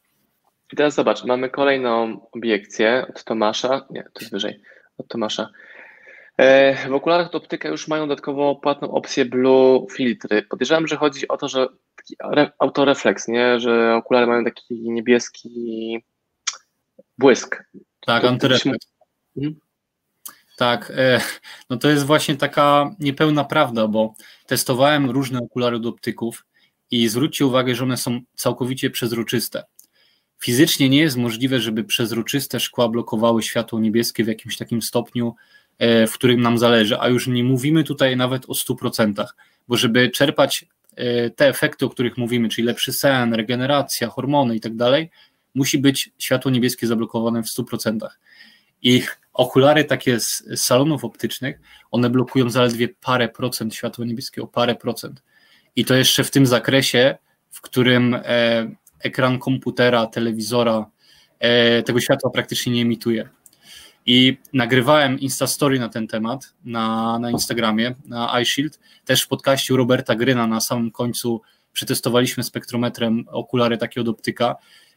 I 0.72 0.76
teraz 0.76 0.94
zobacz, 0.94 1.24
mamy 1.24 1.50
kolejną 1.50 2.20
obiekcję 2.32 3.06
od 3.08 3.24
Tomasza, 3.24 3.86
nie, 3.90 4.02
to 4.02 4.20
jest 4.20 4.32
wyżej, 4.32 4.60
od 4.98 5.08
Tomasza. 5.08 5.48
E, 6.36 6.88
w 6.88 6.92
okularach 6.92 7.30
do 7.30 7.38
optyka 7.38 7.68
już 7.68 7.88
mają 7.88 8.08
dodatkowo 8.08 8.54
płatną 8.56 8.90
opcję 8.90 9.24
Blue 9.24 9.86
filtry. 9.92 10.42
Podejrzewam, 10.42 10.86
że 10.86 10.96
chodzi 10.96 11.28
o 11.28 11.36
to, 11.36 11.48
że 11.48 11.66
taki 11.96 12.16
autorefleks, 12.58 13.28
nie? 13.28 13.60
że 13.60 13.94
okulary 13.94 14.26
mają 14.26 14.44
taki 14.44 14.90
niebieski 14.90 16.04
błysk. 17.18 17.64
Tak, 18.06 18.24
antyrefleks. 18.24 18.86
Mhm. 19.36 19.60
Tak, 20.60 20.92
e, 20.96 21.20
no 21.70 21.76
to 21.76 21.90
jest 21.90 22.04
właśnie 22.04 22.36
taka 22.36 22.94
niepełna 22.98 23.44
prawda, 23.44 23.88
bo 23.88 24.14
testowałem 24.46 25.10
różne 25.10 25.38
okulary 25.38 25.80
do 25.80 25.88
optyków 25.88 26.46
i 26.90 27.08
zwróćcie 27.08 27.46
uwagę, 27.46 27.74
że 27.74 27.84
one 27.84 27.96
są 27.96 28.20
całkowicie 28.34 28.90
przezroczyste. 28.90 29.64
Fizycznie 30.38 30.88
nie 30.88 30.98
jest 30.98 31.16
możliwe, 31.16 31.60
żeby 31.60 31.84
przezroczyste 31.84 32.60
szkła 32.60 32.88
blokowały 32.88 33.42
światło 33.42 33.80
niebieskie 33.80 34.24
w 34.24 34.28
jakimś 34.28 34.56
takim 34.56 34.82
stopniu, 34.82 35.34
e, 35.78 36.06
w 36.06 36.12
którym 36.12 36.40
nam 36.40 36.58
zależy, 36.58 37.00
a 37.00 37.08
już 37.08 37.26
nie 37.26 37.44
mówimy 37.44 37.84
tutaj 37.84 38.16
nawet 38.16 38.44
o 38.50 38.54
100%, 38.54 39.26
bo 39.68 39.76
żeby 39.76 40.10
czerpać 40.10 40.66
e, 40.96 41.30
te 41.30 41.48
efekty, 41.48 41.86
o 41.86 41.90
których 41.90 42.18
mówimy, 42.18 42.48
czyli 42.48 42.66
lepszy 42.66 42.92
sen, 42.92 43.34
regeneracja, 43.34 44.08
hormony 44.08 44.56
i 44.56 44.60
tak 44.60 44.76
dalej, 44.76 45.10
musi 45.54 45.78
być 45.78 46.10
światło 46.18 46.50
niebieskie 46.50 46.86
zablokowane 46.86 47.42
w 47.42 47.46
100%. 47.46 48.08
I 48.82 49.02
okulary 49.32 49.84
takie 49.84 50.20
z, 50.20 50.44
salonów 50.56 51.04
optycznych, 51.04 51.60
one 51.90 52.10
blokują 52.10 52.50
zaledwie 52.50 52.88
parę 52.88 53.28
procent 53.28 53.74
światła 53.74 54.04
niebieskiego, 54.04 54.46
parę 54.46 54.74
procent. 54.74 55.22
I 55.76 55.84
to 55.84 55.94
jeszcze 55.94 56.24
w 56.24 56.30
tym 56.30 56.46
zakresie, 56.46 57.18
w 57.50 57.60
którym 57.60 58.14
e, 58.14 58.70
ekran 59.00 59.38
komputera, 59.38 60.06
telewizora 60.06 60.86
e, 61.38 61.82
tego 61.82 62.00
światła 62.00 62.30
praktycznie 62.30 62.72
nie 62.72 62.82
emituje. 62.82 63.28
I 64.06 64.38
nagrywałem 64.52 65.20
Instastory 65.20 65.78
na 65.78 65.88
ten 65.88 66.08
temat 66.08 66.54
na, 66.64 67.18
na 67.18 67.30
Instagramie, 67.30 67.94
na 68.06 68.40
iShield, 68.40 68.80
też 69.04 69.22
w 69.22 69.28
podcaście 69.28 69.76
Roberta 69.76 70.14
Gryna 70.14 70.46
na 70.46 70.60
samym 70.60 70.90
końcu 70.90 71.42
przetestowaliśmy 71.72 72.42
spektrometrem 72.42 73.24
okulary 73.28 73.78
takie 73.78 74.00
od 74.00 74.08
optyka 74.08 74.56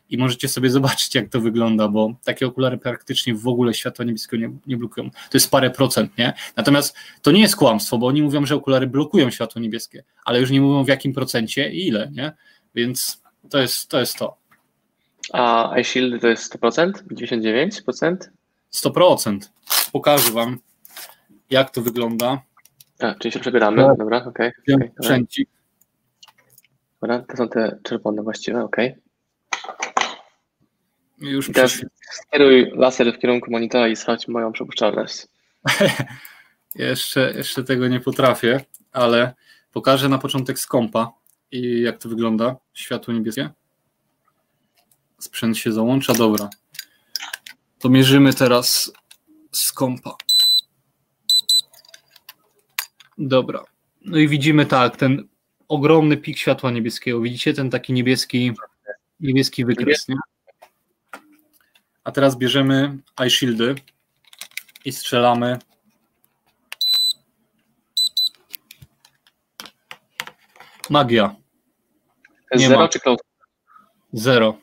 i 0.10 0.18
możecie 0.18 0.48
sobie 0.48 0.70
zobaczyć, 0.70 1.16
jak 1.16 1.30
to 1.30 1.42
wygląda, 1.42 1.88
bo 1.88 2.16
takie 2.24 2.48
okulary 2.48 2.78
praktycznie 2.78 3.36
w 3.36 3.48
ogóle 3.48 3.74
światła 3.74 4.06
niebieskiego 4.06 4.48
nie, 4.48 4.58
nie 4.68 4.78
blokują. 4.78 5.10
To 5.10 5.34
jest 5.34 5.52
parę 5.52 5.70
procent, 5.70 6.18
nie? 6.18 6.34
Natomiast 6.56 6.96
to 7.22 7.32
nie 7.32 7.42
jest 7.42 7.56
kłamstwo, 7.56 7.98
bo 7.98 8.08
oni 8.08 8.22
mówią, 8.22 8.46
że 8.46 8.56
okulary 8.56 8.88
blokują 8.88 9.32
światło 9.32 9.62
niebieskie, 9.62 10.04
ale 10.26 10.40
już 10.40 10.52
nie 10.52 10.62
mówią 10.62 10.84
w 10.84 10.88
jakim 10.88 11.14
procencie 11.14 11.72
i 11.72 11.88
ile, 11.88 12.12
nie? 12.12 12.32
Więc 12.76 13.24
to 13.50 13.60
jest 13.60 13.88
to. 13.88 14.00
Jest 14.00 14.18
to. 14.18 14.38
A 15.34 15.74
iShield 15.80 16.22
to 16.22 16.28
jest 16.28 16.56
100%? 16.56 16.92
99%? 16.92 18.16
100%. 18.74 19.40
Pokażę 19.92 20.32
Wam, 20.32 20.60
jak 21.50 21.70
to 21.70 21.82
wygląda. 21.82 22.42
A, 23.00 23.16
czyli 23.16 23.32
się 23.32 23.40
przebieramy, 23.40 23.82
no. 23.82 23.96
dobra, 23.96 24.26
okej. 24.26 24.52
Okay, 24.74 24.92
okay. 25.00 25.26
Dobra, 27.02 27.20
to 27.20 27.38
są 27.38 27.50
te 27.50 27.80
czerwone 27.84 28.24
właściwe, 28.24 28.64
okej. 28.64 28.92
Okay. 28.92 29.03
Już 31.18 31.50
I 31.50 31.54
teraz 31.54 31.86
skieruj 32.12 32.72
laser 32.76 33.14
w 33.14 33.20
kierunku 33.20 33.52
monitora 33.52 33.88
i 33.88 33.96
sprawdź 33.96 34.28
moją 34.28 34.52
przepuszczalność. 34.52 35.28
jeszcze, 36.76 37.34
jeszcze 37.36 37.64
tego 37.64 37.88
nie 37.88 38.00
potrafię, 38.00 38.66
ale 38.92 39.34
pokażę 39.72 40.10
na 40.10 40.18
początek 40.18 40.60
z 40.60 40.66
kompa 40.66 41.12
i 41.52 41.82
jak 41.82 41.98
to 41.98 42.10
wygląda. 42.10 42.56
Światło 42.74 43.14
niebieskie. 43.14 43.50
Sprzęt 45.20 45.58
się 45.58 45.72
załącza, 45.72 46.14
dobra. 46.14 46.50
To 47.80 47.90
mierzymy 47.90 48.34
teraz 48.34 48.94
z 49.52 49.72
kompa. 49.72 50.16
Dobra. 53.18 53.64
No 54.02 54.18
i 54.18 54.28
widzimy 54.28 54.66
tak, 54.66 54.98
ten 54.98 55.28
ogromny 55.68 56.18
pik 56.18 56.38
światła 56.38 56.72
niebieskiego. 56.72 57.22
Widzicie 57.22 57.54
ten 57.54 57.70
taki 57.70 57.94
niebieski, 57.94 58.52
niebieski 59.20 59.66
wykres, 59.66 60.08
nie? 60.08 60.16
A 62.04 62.12
teraz 62.12 62.38
bierzemy 62.38 62.98
iShieldy 63.28 63.76
i 64.86 64.92
strzelamy. 64.92 65.60
Magia. 70.90 71.36
Nie 72.56 72.68
zero 72.68 72.80
ma. 72.80 72.88
czy 72.88 73.00
cloud? 73.00 73.20
Zero. 74.14 74.58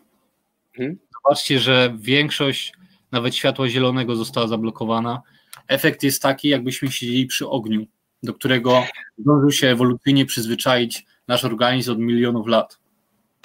Hmm? 0.76 0.98
Zobaczcie, 1.14 1.58
że 1.58 1.94
większość 1.98 2.72
nawet 3.12 3.36
światła 3.36 3.68
zielonego 3.68 4.16
została 4.16 4.46
zablokowana. 4.46 5.22
Efekt 5.68 6.02
jest 6.02 6.22
taki, 6.22 6.48
jakbyśmy 6.48 6.92
siedzieli 6.92 7.26
przy 7.26 7.48
ogniu, 7.48 7.86
do 8.22 8.34
którego 8.34 8.84
zdążył 9.18 9.50
się 9.50 9.68
ewolucyjnie 9.68 10.26
przyzwyczaić 10.26 11.06
nasz 11.28 11.44
organizm 11.44 11.92
od 11.92 11.98
milionów 11.98 12.46
lat. 12.46 12.79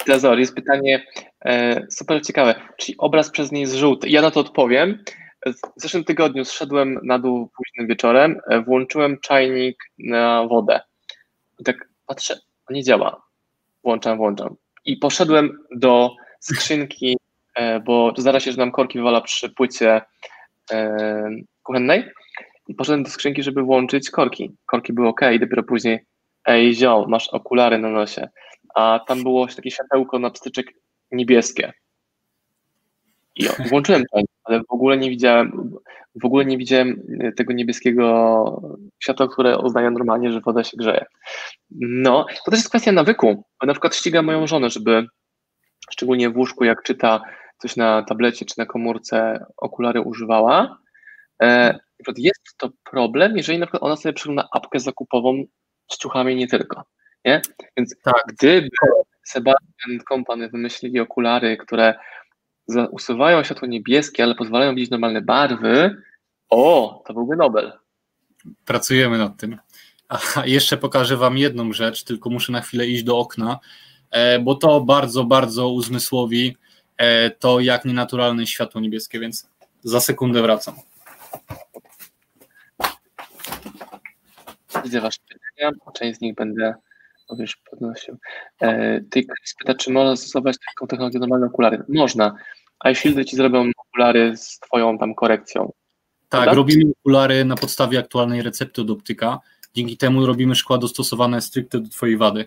Lazor, 0.06 0.38
jest 0.38 0.54
pytanie 0.54 1.06
e, 1.44 1.86
super 1.90 2.22
ciekawe. 2.22 2.54
Czyli 2.76 2.98
obraz 2.98 3.30
przez 3.30 3.52
nie 3.52 3.60
jest 3.60 3.74
żółty? 3.74 4.08
Ja 4.08 4.22
na 4.22 4.30
to 4.30 4.40
odpowiem. 4.40 5.04
W 5.46 5.82
zeszłym 5.82 6.04
tygodniu 6.04 6.44
zszedłem 6.44 7.00
na 7.02 7.18
dół 7.18 7.50
późnym 7.56 7.88
wieczorem, 7.88 8.40
e, 8.50 8.62
włączyłem 8.62 9.18
czajnik 9.20 9.76
na 9.98 10.46
wodę. 10.46 10.80
I 11.58 11.64
tak 11.64 11.88
patrzę, 12.06 12.40
nie 12.70 12.82
działa. 12.82 13.22
Włączam, 13.84 14.18
włączam. 14.18 14.56
I 14.84 14.96
poszedłem 14.96 15.58
do 15.70 16.14
skrzynki, 16.40 17.16
e, 17.54 17.80
bo 17.80 18.12
zdarza 18.16 18.40
się, 18.40 18.52
że 18.52 18.58
nam 18.58 18.72
korki 18.72 18.98
wywala 18.98 19.20
przy 19.20 19.50
płycie 19.50 20.00
kuchennej. 21.62 22.04
I 22.68 22.74
poszedłem 22.74 23.02
do 23.02 23.10
skrzynki, 23.10 23.42
żeby 23.42 23.62
włączyć 23.62 24.10
korki. 24.10 24.50
Korki 24.66 24.92
były 24.92 25.08
ok, 25.08 25.20
dopiero 25.40 25.62
później, 25.62 26.04
ej, 26.44 26.74
ziom, 26.74 27.10
masz 27.10 27.28
okulary 27.28 27.78
na 27.78 27.88
nosie 27.88 28.28
a 28.76 29.00
tam 29.06 29.22
było 29.22 29.46
takie 29.46 29.70
światełko 29.70 30.18
na 30.18 30.30
pstyczek 30.30 30.66
niebieskie. 31.12 31.72
I 33.36 33.48
włączyłem 33.68 34.02
to, 34.12 34.20
ale 34.44 34.60
w 34.60 34.72
ogóle 34.72 34.96
nie 34.96 35.10
widziałem, 35.10 35.72
w 36.22 36.24
ogóle 36.24 36.44
nie 36.44 36.58
widziałem 36.58 37.02
tego 37.36 37.52
niebieskiego 37.52 38.62
światła, 39.02 39.28
które 39.28 39.58
uznaje 39.58 39.90
normalnie, 39.90 40.32
że 40.32 40.40
woda 40.40 40.64
się 40.64 40.76
grzeje. 40.76 41.04
No, 41.80 42.26
to 42.44 42.50
też 42.50 42.58
jest 42.58 42.68
kwestia 42.68 42.92
nawyku. 42.92 43.44
Na 43.62 43.72
przykład 43.72 43.94
ścigam 43.94 44.24
moją 44.24 44.46
żonę, 44.46 44.70
żeby 44.70 45.06
szczególnie 45.90 46.30
w 46.30 46.36
łóżku, 46.36 46.64
jak 46.64 46.82
czyta 46.82 47.22
coś 47.58 47.76
na 47.76 48.02
tablecie 48.02 48.44
czy 48.44 48.54
na 48.58 48.66
komórce, 48.66 49.46
okulary 49.56 50.00
używała. 50.00 50.78
E, 51.42 51.78
jest 52.16 52.40
to 52.56 52.70
problem, 52.90 53.36
jeżeli 53.36 53.58
na 53.58 53.66
przykład 53.66 53.82
ona 53.82 53.96
sobie 53.96 54.12
przegląda 54.12 54.48
apkę 54.52 54.80
zakupową 54.80 55.44
z 55.90 55.98
ciuchami 55.98 56.36
nie 56.36 56.46
tylko. 56.46 56.84
Nie? 57.26 57.42
Więc 57.76 57.94
tak. 58.02 58.22
gdyby 58.28 58.68
Sebastian 59.22 60.00
Company 60.08 60.48
wymyślili 60.48 61.00
okulary, 61.00 61.56
które 61.56 61.94
usuwają 62.90 63.44
światło 63.44 63.68
niebieskie, 63.68 64.22
ale 64.22 64.34
pozwalają 64.34 64.74
widzieć 64.74 64.90
normalne 64.90 65.22
barwy, 65.22 66.02
o, 66.48 67.02
to 67.06 67.14
byłby 67.14 67.36
Nobel. 67.36 67.72
Pracujemy 68.64 69.18
nad 69.18 69.36
tym. 69.36 69.58
A 70.08 70.18
jeszcze 70.46 70.76
pokażę 70.76 71.16
Wam 71.16 71.38
jedną 71.38 71.72
rzecz, 71.72 72.04
tylko 72.04 72.30
muszę 72.30 72.52
na 72.52 72.60
chwilę 72.60 72.86
iść 72.86 73.02
do 73.02 73.18
okna, 73.18 73.58
e, 74.10 74.38
bo 74.38 74.54
to 74.54 74.80
bardzo, 74.80 75.24
bardzo 75.24 75.68
uzmysłowi 75.68 76.56
e, 76.96 77.30
to, 77.30 77.60
jak 77.60 77.84
nienaturalne 77.84 78.46
światło 78.46 78.80
niebieskie, 78.80 79.20
więc 79.20 79.50
za 79.80 80.00
sekundę 80.00 80.42
wracam. 80.42 80.74
Widzę 84.84 85.00
Wasze 85.00 85.18
pytania, 85.28 85.72
część 85.94 86.18
z 86.18 86.20
nich 86.20 86.34
będę 86.34 86.74
wiesz, 87.34 87.56
podnosił. 87.70 88.18
E, 88.60 89.00
ty 89.00 89.26
pyta, 89.58 89.74
czy 89.74 89.92
można 89.92 90.16
stosować 90.16 90.56
taką 90.66 90.86
technologię 90.86 91.18
normalne 91.18 91.46
okulary? 91.46 91.84
Można. 91.88 92.34
iShieldy 92.92 93.24
ci 93.24 93.36
zrobią 93.36 93.70
okulary 93.76 94.36
z 94.36 94.58
twoją 94.58 94.98
tam 94.98 95.14
korekcją. 95.14 95.72
Tak, 96.28 96.40
prawda? 96.42 96.54
robimy 96.54 96.92
okulary 97.00 97.44
na 97.44 97.56
podstawie 97.56 97.98
aktualnej 97.98 98.42
recepty 98.42 98.82
od 98.82 98.90
optyka. 98.90 99.40
Dzięki 99.74 99.96
temu 99.96 100.26
robimy 100.26 100.54
szkła 100.54 100.78
dostosowane 100.78 101.40
stricte 101.40 101.80
do 101.80 101.88
twojej 101.88 102.16
wady. 102.16 102.44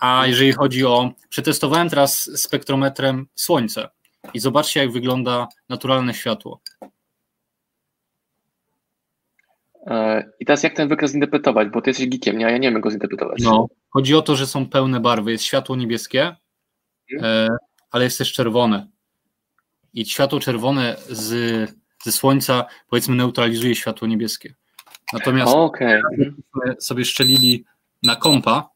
A 0.00 0.26
jeżeli 0.26 0.52
chodzi 0.52 0.84
o. 0.84 1.10
Przetestowałem 1.28 1.88
teraz 1.88 2.30
spektrometrem 2.36 3.26
słońce 3.34 3.88
i 4.34 4.40
zobaczcie, 4.40 4.80
jak 4.80 4.92
wygląda 4.92 5.48
naturalne 5.68 6.14
światło. 6.14 6.60
E, 9.71 9.71
I 10.40 10.44
teraz 10.46 10.62
jak 10.62 10.74
ten 10.74 10.88
wykres 10.88 11.12
zinterpretować, 11.12 11.68
bo 11.68 11.82
ty 11.82 11.90
jesteś 11.90 12.08
geekiem, 12.08 12.38
nie? 12.38 12.46
a 12.46 12.50
ja 12.50 12.58
nie 12.58 12.70
wiem 12.70 12.80
go 12.80 12.90
zinterpretować. 12.90 13.42
No, 13.42 13.68
chodzi 13.90 14.14
o 14.14 14.22
to, 14.22 14.36
że 14.36 14.46
są 14.46 14.66
pełne 14.66 15.00
barwy. 15.00 15.32
Jest 15.32 15.44
światło 15.44 15.76
niebieskie, 15.76 16.36
hmm. 17.10 17.56
ale 17.90 18.04
jest 18.04 18.18
też 18.18 18.32
czerwone. 18.32 18.86
I 19.94 20.06
światło 20.06 20.40
czerwone 20.40 20.96
z, 21.08 21.70
ze 22.02 22.12
słońca, 22.12 22.64
powiedzmy, 22.88 23.16
neutralizuje 23.16 23.74
światło 23.74 24.08
niebieskie. 24.08 24.54
Natomiast 25.12 25.52
okay. 25.54 26.02
sobie 26.78 27.04
szczelili 27.04 27.64
na 28.02 28.16
kompa, 28.16 28.68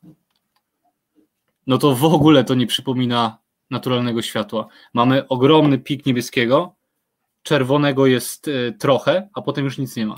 no 1.66 1.78
to 1.78 1.94
w 1.94 2.04
ogóle 2.04 2.44
to 2.44 2.54
nie 2.54 2.66
przypomina 2.66 3.38
naturalnego 3.70 4.22
światła. 4.22 4.66
Mamy 4.94 5.28
ogromny 5.28 5.78
pik 5.78 6.06
niebieskiego, 6.06 6.74
czerwonego 7.42 8.06
jest 8.06 8.48
e, 8.48 8.72
trochę, 8.72 9.28
a 9.34 9.42
potem 9.42 9.64
już 9.64 9.78
nic 9.78 9.96
nie 9.96 10.06
ma. 10.06 10.16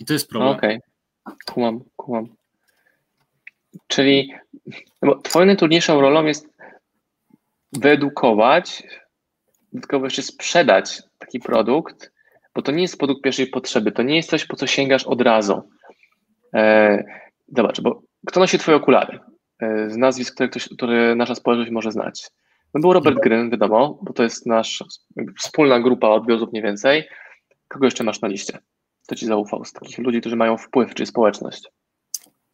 I 0.00 0.04
to 0.04 0.12
jest 0.12 0.28
problem. 0.28 0.56
Okej, 0.56 0.80
okay. 1.24 1.38
kumam, 1.46 1.80
kumam. 1.96 2.26
Czyli 3.86 4.32
twoją 5.22 5.46
najtrudniejszą 5.46 6.00
rolą 6.00 6.24
jest 6.24 6.48
wyedukować, 7.72 8.82
dodatkowo 9.72 10.06
jeszcze 10.06 10.22
sprzedać 10.22 11.02
taki 11.18 11.40
produkt, 11.40 12.12
bo 12.54 12.62
to 12.62 12.72
nie 12.72 12.82
jest 12.82 12.98
produkt 12.98 13.22
pierwszej 13.22 13.46
potrzeby, 13.46 13.92
to 13.92 14.02
nie 14.02 14.16
jest 14.16 14.30
coś, 14.30 14.44
po 14.44 14.56
co 14.56 14.66
sięgasz 14.66 15.04
od 15.04 15.20
razu. 15.20 15.62
E, 16.54 17.04
zobacz, 17.56 17.80
bo 17.80 18.02
kto 18.26 18.40
nosi 18.40 18.58
twoje 18.58 18.76
okulary? 18.76 19.18
E, 19.60 19.90
z 19.90 19.96
nazwisk, 19.96 20.34
które, 20.34 20.48
ktoś, 20.48 20.68
które 20.68 21.14
nasza 21.14 21.34
społeczność 21.34 21.70
może 21.70 21.92
znać. 21.92 22.30
No 22.74 22.80
był 22.80 22.92
Robert 22.92 23.18
Gryn, 23.20 23.50
wiadomo, 23.50 23.98
bo 24.02 24.12
to 24.12 24.22
jest 24.22 24.46
nasza 24.46 24.84
wspólna 25.38 25.80
grupa 25.80 26.08
odbiorców 26.08 26.52
mniej 26.52 26.62
więcej. 26.62 27.08
Kogo 27.68 27.84
jeszcze 27.86 28.04
masz 28.04 28.20
na 28.20 28.28
liście? 28.28 28.58
Kto 29.08 29.14
ci 29.14 29.26
zaufał 29.26 29.64
z 29.64 29.72
takich 29.72 29.98
ludzi, 29.98 30.20
którzy 30.20 30.36
mają 30.36 30.58
wpływ, 30.58 30.94
czy 30.94 31.06
społeczność? 31.06 31.62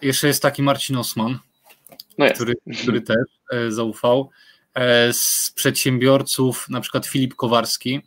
Jeszcze 0.02 0.26
jest 0.26 0.42
taki 0.42 0.62
Marcin 0.62 0.96
Osman, 0.96 1.38
no 2.18 2.26
który, 2.34 2.54
który 2.82 3.00
też 3.00 3.24
e, 3.52 3.70
zaufał. 3.70 4.30
E, 4.74 5.12
z 5.12 5.52
przedsiębiorców, 5.54 6.68
na 6.68 6.80
przykład 6.80 7.06
Filip 7.06 7.34
Kowarski, 7.34 8.00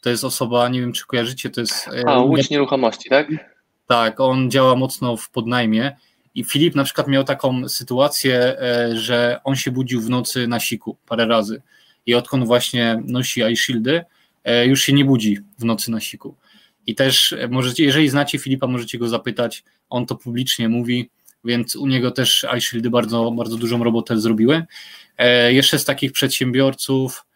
to 0.00 0.10
jest 0.10 0.24
osoba, 0.24 0.68
nie 0.68 0.80
wiem 0.80 0.92
czy 0.92 1.06
kojarzycie, 1.06 1.50
to 1.50 1.60
jest... 1.60 1.88
E, 1.88 2.08
A, 2.08 2.18
Łódź 2.18 2.50
Nieruchomości, 2.50 3.08
tak? 3.08 3.28
Tak, 3.86 4.20
on 4.20 4.50
działa 4.50 4.76
mocno 4.76 5.16
w 5.16 5.30
podnajmie 5.30 5.96
i 6.34 6.44
Filip 6.44 6.74
na 6.74 6.84
przykład 6.84 7.08
miał 7.08 7.24
taką 7.24 7.68
sytuację, 7.68 8.56
że 8.92 9.40
on 9.44 9.56
się 9.56 9.70
budził 9.70 10.00
w 10.00 10.10
nocy 10.10 10.46
na 10.46 10.60
siku 10.60 10.96
parę 11.08 11.26
razy 11.26 11.62
i 12.06 12.14
odkąd 12.14 12.46
właśnie 12.46 13.02
nosi 13.04 13.42
eye 13.42 13.56
shieldy, 13.56 14.04
już 14.66 14.82
się 14.82 14.92
nie 14.92 15.04
budzi 15.04 15.38
w 15.58 15.64
nocy 15.64 15.90
na 15.90 16.00
siku. 16.00 16.34
I 16.88 16.94
też 16.94 17.34
możecie, 17.50 17.84
jeżeli 17.84 18.08
znacie 18.08 18.38
Filipa, 18.38 18.66
możecie 18.66 18.98
go 18.98 19.08
zapytać, 19.08 19.64
on 19.90 20.06
to 20.06 20.16
publicznie 20.16 20.68
mówi, 20.68 21.10
więc 21.44 21.76
u 21.76 21.86
niego 21.86 22.10
też 22.10 22.46
iShieldy 22.58 22.90
bardzo, 22.90 23.30
bardzo 23.30 23.56
dużą 23.56 23.84
robotę 23.84 24.20
zrobiły. 24.20 24.66
E, 25.18 25.52
jeszcze 25.52 25.78
z 25.78 25.84
takich 25.84 26.12
przedsiębiorców. 26.12 27.22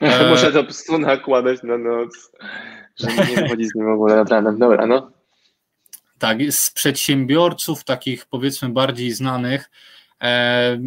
E, 0.00 0.30
Muszę 0.30 0.52
to 0.52 0.64
po 0.88 0.98
nakładać 0.98 1.62
na 1.62 1.78
noc, 1.78 2.32
żeby 2.96 3.30
nie 3.30 3.42
wychodzić 3.42 3.68
z 3.68 3.74
nim 3.74 3.86
w 3.86 3.88
ogóle 3.88 4.16
nad 4.16 4.30
ranem. 4.30 4.58
Dobra, 4.58 4.86
no. 4.86 5.10
Tak, 6.18 6.38
z 6.52 6.70
przedsiębiorców 6.70 7.84
takich 7.84 8.26
powiedzmy 8.26 8.68
bardziej 8.68 9.10
znanych. 9.10 9.70
E, 10.22 10.78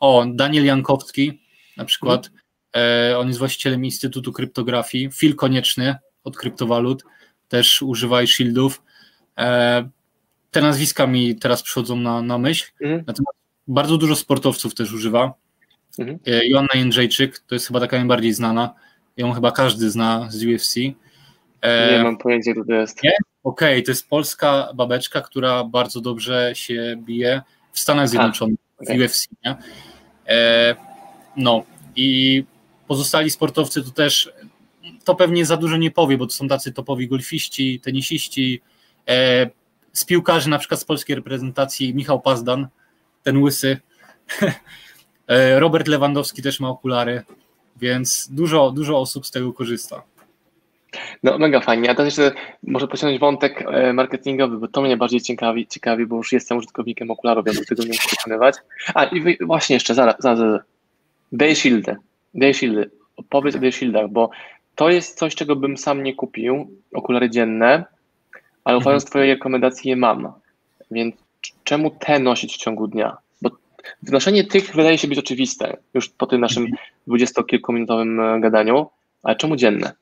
o, 0.00 0.26
Daniel 0.34 0.64
Jankowski 0.64 1.42
na 1.76 1.84
przykład. 1.84 2.30
E, 2.76 3.18
on 3.18 3.26
jest 3.26 3.38
właścicielem 3.38 3.84
Instytutu 3.84 4.32
Kryptografii. 4.32 5.10
Phil 5.12 5.36
Konieczny 5.36 5.96
od 6.24 6.36
kryptowalut 6.36 7.04
też 7.50 7.82
używa 7.82 8.26
shieldów. 8.26 8.82
E, 9.38 9.88
te 10.50 10.60
nazwiska 10.60 11.06
mi 11.06 11.36
teraz 11.36 11.62
przychodzą 11.62 11.96
na, 11.96 12.22
na 12.22 12.38
myśl. 12.38 12.70
Mhm. 12.80 13.04
Natomiast 13.06 13.38
bardzo 13.68 13.98
dużo 13.98 14.16
sportowców 14.16 14.74
też 14.74 14.92
używa. 14.92 15.34
Mhm. 15.98 16.18
E, 16.26 16.46
Joanna 16.46 16.74
Jędrzejczyk 16.74 17.38
to 17.38 17.54
jest 17.54 17.66
chyba 17.66 17.80
taka 17.80 17.96
najbardziej 17.96 18.32
znana. 18.32 18.74
Ją 19.16 19.32
chyba 19.32 19.52
każdy 19.52 19.90
zna 19.90 20.26
z 20.30 20.44
UFC. 20.44 20.76
E, 21.62 21.96
nie 21.98 22.04
mam 22.04 22.18
pojęcia, 22.18 22.52
kto 22.52 22.64
to 22.64 22.72
jest. 22.72 23.02
Nie? 23.02 23.12
Okej, 23.44 23.72
okay, 23.74 23.82
to 23.82 23.90
jest 23.90 24.08
polska 24.08 24.68
babeczka, 24.74 25.20
która 25.20 25.64
bardzo 25.64 26.00
dobrze 26.00 26.52
się 26.54 26.96
bije 26.96 27.42
w 27.72 27.80
Stanach 27.80 28.08
Zjednoczonych, 28.08 28.58
A, 28.78 28.82
okay. 28.82 28.98
w 28.98 29.00
UFC. 29.00 29.26
Nie? 29.44 29.56
No 31.36 31.62
i 31.96 32.44
pozostali 32.88 33.30
sportowcy 33.30 33.82
to 33.82 33.90
też 33.90 34.32
to 35.04 35.14
pewnie 35.14 35.46
za 35.46 35.56
dużo 35.56 35.76
nie 35.76 35.90
powie, 35.90 36.18
bo 36.18 36.26
to 36.26 36.32
są 36.32 36.48
tacy 36.48 36.72
topowi 36.72 37.08
golfiści, 37.08 37.80
tenisiści, 37.80 38.60
e, 39.08 39.50
z 39.92 40.04
piłkarzy 40.04 40.50
na 40.50 40.58
przykład 40.58 40.80
z 40.80 40.84
polskiej 40.84 41.16
reprezentacji 41.16 41.94
Michał 41.94 42.20
Pazdan, 42.20 42.68
ten 43.22 43.42
łysy, 43.42 43.80
e, 45.26 45.60
Robert 45.60 45.88
Lewandowski 45.88 46.42
też 46.42 46.60
ma 46.60 46.68
okulary, 46.68 47.22
więc 47.76 48.28
dużo, 48.30 48.70
dużo 48.70 48.98
osób 48.98 49.26
z 49.26 49.30
tego 49.30 49.52
korzysta. 49.52 50.02
No 51.22 51.38
mega 51.38 51.60
fajnie, 51.60 51.90
a 51.90 51.94
teraz 51.94 52.18
jeszcze 52.18 52.40
może 52.62 52.88
pociągnąć 52.88 53.20
wątek 53.20 53.64
e, 53.72 53.92
marketingowy, 53.92 54.58
bo 54.58 54.68
to 54.68 54.82
mnie 54.82 54.96
bardziej 54.96 55.20
ciekawi, 55.20 55.66
ciekawi 55.66 56.06
bo 56.06 56.16
już 56.16 56.32
jestem 56.32 56.58
użytkownikiem 56.58 57.10
okularów, 57.10 57.44
więc 57.44 57.66
tego 57.66 57.82
nie 57.82 57.88
muszę 57.88 58.08
przekonywać. 58.08 58.54
A 58.94 59.04
i 59.04 59.38
właśnie 59.46 59.74
jeszcze, 59.74 59.94
zaraz, 59.94 60.14
zaraz, 60.18 60.38
zaraz. 60.38 60.60
Day 61.32 61.56
Shieldy, 61.56 61.96
Day 62.34 62.54
opowiedz 63.16 63.56
o 63.56 63.58
Day 63.58 63.72
Shieldach, 63.72 64.10
bo 64.10 64.30
to 64.80 64.90
jest 64.90 65.18
coś, 65.18 65.34
czego 65.34 65.56
bym 65.56 65.76
sam 65.76 66.02
nie 66.02 66.14
kupił, 66.14 66.70
okulary 66.94 67.30
dzienne, 67.30 67.84
ale 68.64 68.78
ufając 68.78 69.02
mhm. 69.02 69.10
Twojej 69.10 69.34
rekomendacji 69.34 69.90
je 69.90 69.96
mam. 69.96 70.32
Więc 70.90 71.14
czemu 71.64 71.90
te 71.90 72.18
nosić 72.18 72.54
w 72.54 72.56
ciągu 72.56 72.88
dnia? 72.88 73.16
Bo 73.42 73.50
wnoszenie 74.02 74.44
tych 74.44 74.74
wydaje 74.74 74.98
się 74.98 75.08
być 75.08 75.18
oczywiste 75.18 75.76
już 75.94 76.08
po 76.08 76.26
tym 76.26 76.40
naszym 76.40 76.66
dwudziestokilkuminutowym 77.06 78.20
e, 78.20 78.40
gadaniu, 78.40 78.86
ale 79.22 79.36
czemu 79.36 79.56
dzienne? 79.56 79.92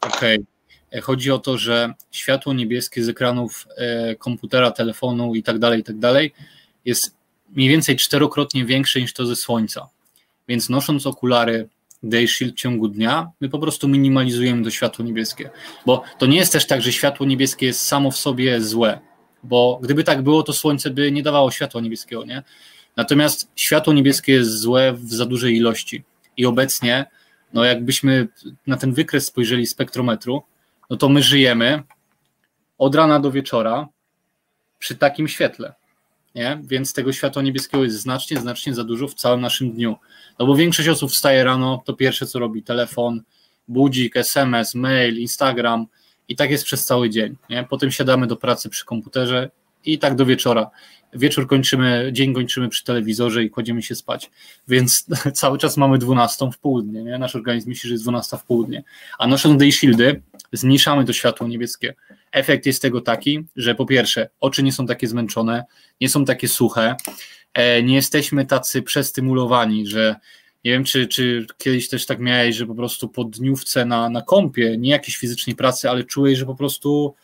Okej. 0.00 0.38
Okay. 0.38 0.98
E, 0.98 1.00
chodzi 1.00 1.30
o 1.30 1.38
to, 1.38 1.58
że 1.58 1.94
światło 2.10 2.52
niebieskie 2.52 3.02
z 3.02 3.08
ekranów 3.08 3.66
e, 3.76 4.16
komputera, 4.16 4.70
telefonu 4.70 5.34
i 5.34 5.42
tak 5.42 5.58
dalej, 5.58 5.80
i 5.80 5.84
tak 5.84 5.98
dalej 5.98 6.32
jest 6.84 7.16
mniej 7.56 7.68
więcej 7.68 7.96
czterokrotnie 7.96 8.64
większe 8.64 9.00
niż 9.00 9.12
to 9.12 9.26
ze 9.26 9.36
słońca. 9.36 9.88
Więc 10.48 10.68
nosząc 10.68 11.06
okulary 11.06 11.68
day 12.02 12.28
shield 12.28 12.54
w 12.54 12.58
ciągu 12.58 12.88
dnia, 12.88 13.30
my 13.40 13.48
po 13.48 13.58
prostu 13.58 13.88
minimalizujemy 13.88 14.64
to 14.64 14.70
światło 14.70 15.04
niebieskie. 15.04 15.50
Bo 15.86 16.02
to 16.18 16.26
nie 16.26 16.36
jest 16.36 16.52
też 16.52 16.66
tak, 16.66 16.82
że 16.82 16.92
światło 16.92 17.26
niebieskie 17.26 17.66
jest 17.66 17.86
samo 17.86 18.10
w 18.10 18.16
sobie 18.16 18.60
złe, 18.60 19.00
bo 19.42 19.78
gdyby 19.82 20.04
tak 20.04 20.22
było, 20.22 20.42
to 20.42 20.52
słońce 20.52 20.90
by 20.90 21.12
nie 21.12 21.22
dawało 21.22 21.50
światła 21.50 21.80
niebieskiego, 21.80 22.24
nie? 22.24 22.42
Natomiast 22.96 23.50
światło 23.56 23.92
niebieskie 23.92 24.32
jest 24.32 24.58
złe 24.58 24.92
w 24.92 25.12
za 25.12 25.26
dużej 25.26 25.56
ilości. 25.56 26.04
I 26.36 26.46
obecnie, 26.46 27.06
no 27.52 27.64
jakbyśmy 27.64 28.28
na 28.66 28.76
ten 28.76 28.92
wykres 28.92 29.26
spojrzeli 29.26 29.66
spektrometru, 29.66 30.42
no 30.90 30.96
to 30.96 31.08
my 31.08 31.22
żyjemy 31.22 31.82
od 32.78 32.94
rana 32.94 33.20
do 33.20 33.30
wieczora 33.30 33.88
przy 34.78 34.96
takim 34.96 35.28
świetle 35.28 35.74
nie? 36.34 36.60
więc 36.64 36.92
tego 36.92 37.12
światła 37.12 37.42
niebieskiego 37.42 37.84
jest 37.84 37.96
znacznie, 37.96 38.40
znacznie 38.40 38.74
za 38.74 38.84
dużo 38.84 39.08
w 39.08 39.14
całym 39.14 39.40
naszym 39.40 39.72
dniu. 39.72 39.96
No 40.38 40.46
bo 40.46 40.56
większość 40.56 40.88
osób 40.88 41.10
wstaje 41.10 41.44
rano, 41.44 41.82
to 41.84 41.92
pierwsze 41.92 42.26
co 42.26 42.38
robi 42.38 42.62
telefon, 42.62 43.22
budzik, 43.68 44.16
SMS, 44.16 44.74
mail, 44.74 45.18
Instagram 45.18 45.86
i 46.28 46.36
tak 46.36 46.50
jest 46.50 46.64
przez 46.64 46.84
cały 46.84 47.10
dzień. 47.10 47.36
Nie? 47.50 47.66
Potem 47.70 47.90
siadamy 47.90 48.26
do 48.26 48.36
pracy 48.36 48.68
przy 48.68 48.84
komputerze 48.84 49.50
i 49.84 49.98
tak 49.98 50.14
do 50.14 50.26
wieczora. 50.26 50.70
Wieczór 51.12 51.46
kończymy, 51.46 52.10
dzień 52.12 52.34
kończymy 52.34 52.68
przy 52.68 52.84
telewizorze 52.84 53.44
i 53.44 53.50
kładziemy 53.50 53.82
się 53.82 53.94
spać. 53.94 54.30
Więc 54.68 55.06
cały 55.34 55.58
czas 55.58 55.76
mamy 55.76 55.98
12 55.98 56.50
w 56.52 56.58
południe. 56.58 57.02
Nie? 57.02 57.18
Nasz 57.18 57.36
organizm 57.36 57.68
myśli, 57.68 57.88
że 57.88 57.94
jest 57.94 58.04
12 58.04 58.36
w 58.36 58.44
południe. 58.44 58.84
A 59.18 59.26
nosząc 59.26 59.58
day 59.58 59.72
shieldy, 59.72 60.22
zmniejszamy 60.52 61.04
to 61.04 61.12
światło 61.12 61.48
niebieskie. 61.48 61.94
Efekt 62.32 62.66
jest 62.66 62.82
tego 62.82 63.00
taki, 63.00 63.44
że 63.56 63.74
po 63.74 63.86
pierwsze, 63.86 64.28
oczy 64.40 64.62
nie 64.62 64.72
są 64.72 64.86
takie 64.86 65.06
zmęczone, 65.06 65.64
nie 66.00 66.08
są 66.08 66.24
takie 66.24 66.48
suche, 66.48 66.96
e, 67.54 67.82
nie 67.82 67.94
jesteśmy 67.94 68.46
tacy 68.46 68.82
przestymulowani, 68.82 69.86
że 69.86 70.16
nie 70.64 70.70
wiem, 70.72 70.84
czy, 70.84 71.06
czy 71.06 71.46
kiedyś 71.58 71.88
też 71.88 72.06
tak 72.06 72.18
miałeś, 72.18 72.56
że 72.56 72.66
po 72.66 72.74
prostu 72.74 73.08
po 73.08 73.24
dniówce 73.24 73.84
na, 73.84 74.10
na 74.10 74.22
kąpie, 74.22 74.76
nie 74.78 74.90
jakiejś 74.90 75.16
fizycznej 75.16 75.56
pracy, 75.56 75.90
ale 75.90 76.04
czułeś, 76.04 76.38
że 76.38 76.46
po 76.46 76.54
prostu 76.54 77.14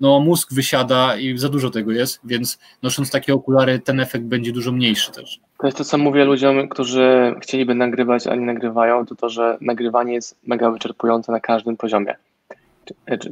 no, 0.00 0.20
mózg 0.20 0.54
wysiada 0.54 1.16
i 1.16 1.38
za 1.38 1.48
dużo 1.48 1.70
tego 1.70 1.92
jest, 1.92 2.20
więc 2.24 2.58
nosząc 2.82 3.10
takie 3.10 3.34
okulary, 3.34 3.78
ten 3.78 4.00
efekt 4.00 4.24
będzie 4.24 4.52
dużo 4.52 4.72
mniejszy 4.72 5.12
też. 5.12 5.40
To 5.58 5.66
jest 5.66 5.78
to, 5.78 5.84
co 5.84 5.98
mówię 5.98 6.24
ludziom, 6.24 6.68
którzy 6.68 7.34
chcieliby 7.42 7.74
nagrywać, 7.74 8.26
a 8.26 8.34
nie 8.34 8.46
nagrywają, 8.46 9.06
to 9.06 9.14
to, 9.14 9.28
że 9.28 9.58
nagrywanie 9.60 10.14
jest 10.14 10.38
mega 10.46 10.70
wyczerpujące 10.70 11.32
na 11.32 11.40
każdym 11.40 11.76
poziomie. 11.76 12.14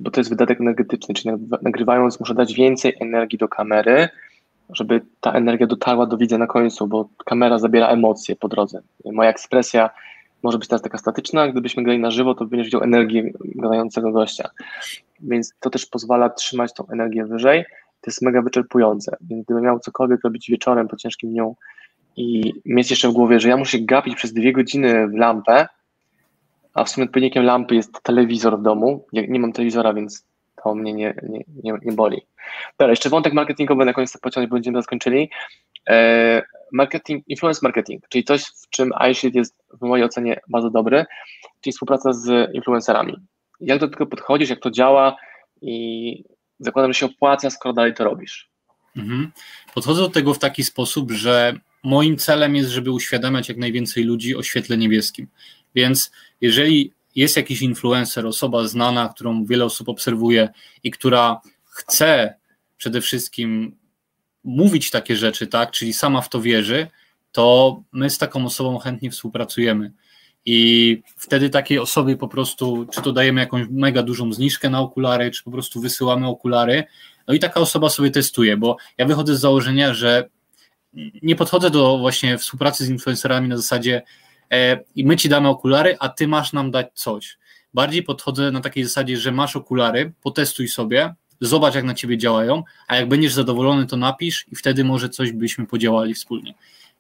Bo 0.00 0.10
to 0.10 0.20
jest 0.20 0.30
wydatek 0.30 0.60
energetyczny, 0.60 1.14
czyli 1.14 1.30
nagrywając 1.62 2.20
muszę 2.20 2.34
dać 2.34 2.54
więcej 2.54 2.94
energii 3.00 3.38
do 3.38 3.48
kamery, 3.48 4.08
żeby 4.70 5.00
ta 5.20 5.32
energia 5.32 5.66
dotarła 5.66 6.06
do 6.06 6.16
widza 6.16 6.38
na 6.38 6.46
końcu, 6.46 6.86
bo 6.86 7.08
kamera 7.24 7.58
zabiera 7.58 7.88
emocje 7.88 8.36
po 8.36 8.48
drodze. 8.48 8.80
Moja 9.04 9.30
ekspresja 9.30 9.90
może 10.42 10.58
być 10.58 10.68
teraz 10.68 10.82
taka 10.82 10.98
statyczna, 10.98 11.48
gdybyśmy 11.48 11.82
grali 11.82 11.98
na 11.98 12.10
żywo, 12.10 12.34
to 12.34 12.46
będziesz 12.46 12.66
widział 12.66 12.82
energię 12.82 13.32
gadającego 13.44 14.12
gościa. 14.12 14.50
Więc 15.20 15.54
to 15.60 15.70
też 15.70 15.86
pozwala 15.86 16.30
trzymać 16.30 16.74
tą 16.74 16.86
energię 16.88 17.24
wyżej. 17.24 17.64
To 18.00 18.10
jest 18.10 18.22
mega 18.22 18.42
wyczerpujące. 18.42 19.16
Więc 19.20 19.44
gdybym 19.44 19.64
miał 19.64 19.80
cokolwiek 19.80 20.20
robić 20.24 20.50
wieczorem 20.50 20.88
po 20.88 20.96
ciężkim 20.96 21.30
dniu 21.30 21.56
i 22.16 22.52
mieć 22.64 22.90
jeszcze 22.90 23.08
w 23.08 23.12
głowie, 23.12 23.40
że 23.40 23.48
ja 23.48 23.56
muszę 23.56 23.78
gapić 23.78 24.14
przez 24.14 24.32
dwie 24.32 24.52
godziny 24.52 25.08
w 25.08 25.14
lampę, 25.14 25.68
a 26.74 26.84
w 26.84 26.90
sumie 26.90 27.04
odpowiednikiem 27.04 27.44
lampy 27.44 27.74
jest 27.74 28.02
telewizor 28.02 28.58
w 28.58 28.62
domu. 28.62 29.06
Ja 29.12 29.22
nie 29.28 29.40
mam 29.40 29.52
telewizora, 29.52 29.94
więc 29.94 30.26
to 30.62 30.74
mnie 30.74 30.92
nie, 30.92 31.14
nie, 31.28 31.44
nie, 31.62 31.72
nie 31.82 31.92
boli. 31.92 32.22
Dobra, 32.78 32.90
jeszcze 32.90 33.10
wątek 33.10 33.32
marketingowy 33.32 33.84
na 33.84 33.92
koniec 33.92 34.16
pociągnąć, 34.16 34.50
bo 34.50 34.56
będziemy 34.56 34.82
zakończyli. 34.82 35.30
E, 35.88 36.42
marketing, 36.72 37.24
influence 37.28 37.60
marketing, 37.62 38.08
czyli 38.08 38.24
coś, 38.24 38.42
w 38.42 38.68
czym 38.70 38.90
iShield 39.10 39.34
jest 39.34 39.54
w 39.80 39.86
mojej 39.86 40.06
ocenie 40.06 40.40
bardzo 40.48 40.70
dobry, 40.70 41.04
czyli 41.60 41.72
współpraca 41.72 42.12
z 42.12 42.54
influencerami. 42.54 43.16
Jak 43.60 43.78
do 43.78 43.88
tego 43.88 44.06
podchodzisz, 44.06 44.50
jak 44.50 44.60
to 44.60 44.70
działa 44.70 45.16
i 45.62 46.24
zakładam, 46.58 46.92
że 46.92 46.98
się 46.98 47.06
opłaca, 47.06 47.50
skoro 47.50 47.72
dalej 47.72 47.94
to 47.94 48.04
robisz. 48.04 48.50
Mhm. 48.96 49.32
Podchodzę 49.74 50.02
do 50.02 50.08
tego 50.08 50.34
w 50.34 50.38
taki 50.38 50.64
sposób, 50.64 51.10
że 51.10 51.58
moim 51.82 52.16
celem 52.16 52.56
jest, 52.56 52.70
żeby 52.70 52.90
uświadamiać 52.90 53.48
jak 53.48 53.58
najwięcej 53.58 54.04
ludzi 54.04 54.36
o 54.36 54.42
świetle 54.42 54.76
niebieskim. 54.76 55.26
Więc 55.74 56.10
jeżeli 56.40 56.92
jest 57.14 57.36
jakiś 57.36 57.62
influencer, 57.62 58.26
osoba 58.26 58.68
znana, 58.68 59.08
którą 59.08 59.44
wiele 59.44 59.64
osób 59.64 59.88
obserwuje 59.88 60.48
i 60.84 60.90
która 60.90 61.40
chce 61.64 62.34
przede 62.76 63.00
wszystkim 63.00 63.76
mówić 64.44 64.90
takie 64.90 65.16
rzeczy, 65.16 65.46
tak, 65.46 65.70
czyli 65.70 65.92
sama 65.92 66.20
w 66.20 66.28
to 66.28 66.40
wierzy, 66.40 66.86
to 67.32 67.82
my 67.92 68.10
z 68.10 68.18
taką 68.18 68.46
osobą 68.46 68.78
chętnie 68.78 69.10
współpracujemy. 69.10 69.92
I 70.46 71.02
wtedy 71.16 71.50
takiej 71.50 71.78
osobie 71.78 72.16
po 72.16 72.28
prostu, 72.28 72.86
czy 72.92 73.02
to 73.02 73.12
dajemy 73.12 73.40
jakąś 73.40 73.66
mega 73.70 74.02
dużą 74.02 74.32
zniżkę 74.32 74.70
na 74.70 74.80
okulary, 74.80 75.30
czy 75.30 75.44
po 75.44 75.50
prostu 75.50 75.80
wysyłamy 75.80 76.28
okulary, 76.28 76.84
no 77.28 77.34
i 77.34 77.38
taka 77.38 77.60
osoba 77.60 77.88
sobie 77.88 78.10
testuje, 78.10 78.56
bo 78.56 78.76
ja 78.98 79.06
wychodzę 79.06 79.36
z 79.36 79.40
założenia, 79.40 79.94
że 79.94 80.28
nie 81.22 81.36
podchodzę 81.36 81.70
do 81.70 81.98
właśnie 81.98 82.38
współpracy 82.38 82.84
z 82.84 82.88
influencerami 82.88 83.48
na 83.48 83.56
zasadzie 83.56 84.02
i 84.96 85.04
my 85.04 85.16
ci 85.16 85.28
damy 85.28 85.48
okulary, 85.48 85.96
a 86.00 86.08
ty 86.08 86.28
masz 86.28 86.52
nam 86.52 86.70
dać 86.70 86.86
coś. 86.94 87.38
Bardziej 87.74 88.02
podchodzę 88.02 88.50
na 88.50 88.60
takiej 88.60 88.84
zasadzie, 88.84 89.16
że 89.16 89.32
masz 89.32 89.56
okulary, 89.56 90.12
potestuj 90.22 90.68
sobie, 90.68 91.14
zobacz 91.40 91.74
jak 91.74 91.84
na 91.84 91.94
ciebie 91.94 92.18
działają, 92.18 92.62
a 92.88 92.96
jak 92.96 93.08
będziesz 93.08 93.32
zadowolony, 93.32 93.86
to 93.86 93.96
napisz 93.96 94.46
i 94.52 94.56
wtedy 94.56 94.84
może 94.84 95.08
coś 95.08 95.32
byśmy 95.32 95.66
podziałali 95.66 96.14
wspólnie. 96.14 96.54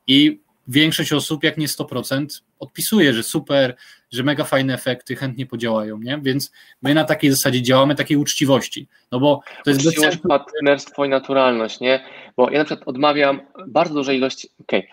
I 0.06 0.40
większość 0.68 1.12
osób, 1.12 1.44
jak 1.44 1.56
nie 1.56 1.68
100%, 1.68 2.42
odpisuje, 2.58 3.14
że 3.14 3.22
super, 3.22 3.76
że 4.12 4.22
mega 4.22 4.44
fajne 4.44 4.74
efekty, 4.74 5.16
chętnie 5.16 5.46
podziałają, 5.46 5.98
nie? 5.98 6.18
Więc 6.22 6.52
my 6.82 6.94
na 6.94 7.04
takiej 7.04 7.30
zasadzie 7.30 7.62
działamy, 7.62 7.94
takiej 7.94 8.16
uczciwości, 8.16 8.88
no 9.12 9.20
bo 9.20 9.40
to 9.64 9.70
jest 9.70 9.84
bez 9.84 9.94
sensu. 9.94 10.28
partnerstwo 10.28 11.04
i 11.04 11.08
naturalność, 11.08 11.80
nie? 11.80 12.04
Bo 12.36 12.50
ja 12.50 12.58
na 12.58 12.64
przykład 12.64 12.88
odmawiam 12.88 13.40
bardzo 13.66 13.94
dużej 13.94 14.16
ilości, 14.16 14.48
okej, 14.60 14.80
okay. 14.80 14.90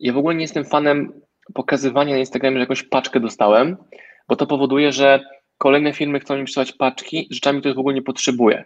ja 0.00 0.12
w 0.12 0.16
ogóle 0.16 0.34
nie 0.34 0.42
jestem 0.42 0.64
fanem 0.64 1.20
pokazywania 1.54 2.14
na 2.14 2.20
Instagramie, 2.20 2.56
że 2.56 2.60
jakąś 2.60 2.82
paczkę 2.82 3.20
dostałem, 3.20 3.76
bo 4.28 4.36
to 4.36 4.46
powoduje, 4.46 4.92
że 4.92 5.20
kolejne 5.58 5.92
firmy 5.92 6.20
chcą 6.20 6.36
mi 6.36 6.44
przesyłać 6.44 6.72
paczki, 6.72 7.28
rzeczami, 7.30 7.60
których 7.60 7.76
w 7.76 7.80
ogóle 7.80 7.94
nie 7.94 8.02
potrzebuję. 8.02 8.64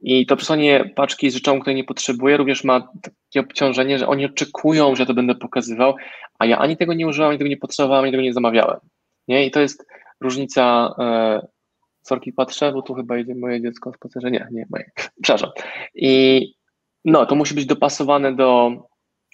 I 0.00 0.26
to 0.26 0.36
przesłanie 0.36 0.92
paczki 0.96 1.30
z 1.30 1.34
rzeczą, 1.34 1.60
której 1.60 1.76
nie 1.76 1.84
potrzebuję, 1.84 2.36
również 2.36 2.64
ma 2.64 2.88
takie 3.02 3.40
obciążenie, 3.40 3.98
że 3.98 4.06
oni 4.06 4.24
oczekują, 4.24 4.96
że 4.96 5.06
to 5.06 5.14
będę 5.14 5.34
pokazywał, 5.34 5.94
a 6.38 6.46
ja 6.46 6.58
ani 6.58 6.76
tego 6.76 6.94
nie 6.94 7.06
używam, 7.06 7.28
ani 7.28 7.38
tego 7.38 7.50
nie 7.50 7.56
potrzebowałem, 7.56 8.02
ani 8.04 8.12
tego 8.12 8.22
nie 8.22 8.32
zamawiałem. 8.32 8.80
Nie? 9.28 9.46
I 9.46 9.50
to 9.50 9.60
jest 9.60 9.86
różnica. 10.20 10.94
E, 10.98 11.60
sorki 12.02 12.32
patrzę, 12.32 12.72
bo 12.72 12.82
tu 12.82 12.94
chyba 12.94 13.18
idzie 13.18 13.34
moje 13.34 13.62
dziecko 13.62 13.92
spacerze. 13.92 14.30
Nie, 14.30 14.48
nie 14.52 14.66
moje. 14.70 14.90
Przepraszam. 15.22 15.50
I 15.94 16.42
no, 17.04 17.26
to 17.26 17.34
musi 17.34 17.54
być 17.54 17.66
dopasowane 17.66 18.36
do 18.36 18.72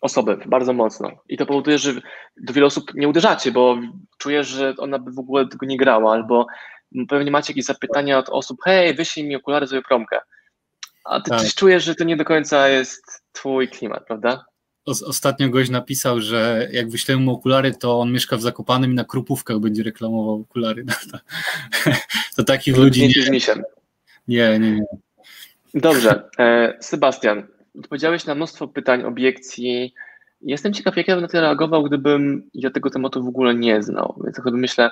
osoby 0.02 0.38
bardzo 0.46 0.72
mocno. 0.72 1.10
I 1.28 1.36
to 1.36 1.46
powoduje, 1.46 1.78
że 1.78 1.94
do 2.36 2.52
wielu 2.52 2.66
osób 2.66 2.94
nie 2.94 3.08
uderzacie, 3.08 3.52
bo 3.52 3.78
czujesz, 4.18 4.48
że 4.48 4.74
ona 4.78 4.98
by 4.98 5.12
w 5.12 5.18
ogóle 5.18 5.48
tego 5.48 5.66
nie 5.66 5.76
grała, 5.76 6.12
albo 6.12 6.46
pewnie 7.08 7.30
macie 7.30 7.52
jakieś 7.52 7.64
zapytania 7.64 8.18
od 8.18 8.28
osób, 8.28 8.58
hej, 8.64 8.94
wyślij 8.94 9.26
mi 9.26 9.36
okulary, 9.36 9.66
zrobię 9.66 9.84
promkę. 9.88 10.18
A 11.04 11.20
ty 11.20 11.30
tak. 11.30 11.40
coś 11.40 11.54
czujesz, 11.54 11.84
że 11.84 11.94
to 11.94 12.04
nie 12.04 12.16
do 12.16 12.24
końca 12.24 12.68
jest 12.68 13.22
twój 13.32 13.68
klimat, 13.68 14.06
prawda? 14.06 14.44
Ostatnio 14.86 15.48
gość 15.48 15.70
napisał, 15.70 16.20
że 16.20 16.68
jak 16.72 16.90
wyślemy 16.90 17.22
mu 17.22 17.32
okulary, 17.32 17.74
to 17.74 18.00
on 18.00 18.12
mieszka 18.12 18.36
w 18.36 18.42
Zakopanym 18.42 18.92
i 18.92 18.94
na 18.94 19.04
Krupówkach 19.04 19.58
będzie 19.58 19.82
reklamował 19.82 20.34
okulary. 20.34 20.84
No 20.84 20.94
to, 21.12 21.18
to 22.36 22.44
takich 22.44 22.76
ludzi 22.76 23.08
nie... 23.08 23.40
Nie, 24.28 24.58
nie, 24.58 24.70
nie. 24.72 24.84
Dobrze. 25.74 26.28
E, 26.38 26.76
Sebastian, 26.80 27.46
odpowiedziałeś 27.78 28.26
na 28.26 28.34
mnóstwo 28.34 28.68
pytań, 28.68 29.02
obiekcji. 29.02 29.94
Jestem 30.40 30.72
ciekaw, 30.72 30.96
jak 30.96 31.08
ja 31.08 31.14
bym 31.14 31.22
na 31.22 31.28
to 31.28 31.40
reagował, 31.40 31.82
gdybym 31.82 32.50
ja 32.54 32.70
tego 32.70 32.90
tematu 32.90 33.24
w 33.24 33.28
ogóle 33.28 33.54
nie 33.54 33.82
znał. 33.82 34.20
Więc 34.24 34.36
sobie 34.36 34.58
myślę, 34.58 34.90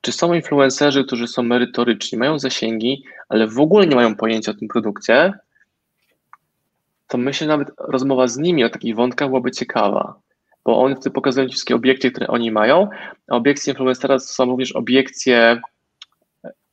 czy 0.00 0.12
są 0.12 0.34
influencerzy, 0.34 1.04
którzy 1.04 1.26
są 1.26 1.42
merytoryczni, 1.42 2.18
mają 2.18 2.38
zasięgi, 2.38 3.04
ale 3.28 3.46
w 3.46 3.60
ogóle 3.60 3.86
nie 3.86 3.96
mają 3.96 4.16
pojęcia 4.16 4.50
o 4.50 4.54
tym 4.54 4.68
produkcie, 4.68 5.32
to 7.08 7.18
myślę, 7.18 7.46
nawet 7.46 7.68
rozmowa 7.78 8.26
z 8.26 8.38
nimi 8.38 8.64
o 8.64 8.70
takich 8.70 8.94
wątkach 8.94 9.28
byłaby 9.28 9.50
ciekawa, 9.50 10.20
bo 10.64 10.82
oni 10.82 10.94
wtedy 10.94 11.10
pokazują 11.10 11.46
ci 11.46 11.52
wszystkie 11.52 11.74
obiekcje, 11.74 12.10
które 12.10 12.26
oni 12.26 12.50
mają, 12.50 12.88
a 13.28 13.36
obiekcje 13.36 13.72
influencera 13.72 14.14
to 14.14 14.24
są 14.24 14.44
również 14.44 14.72
obiekcje 14.72 15.60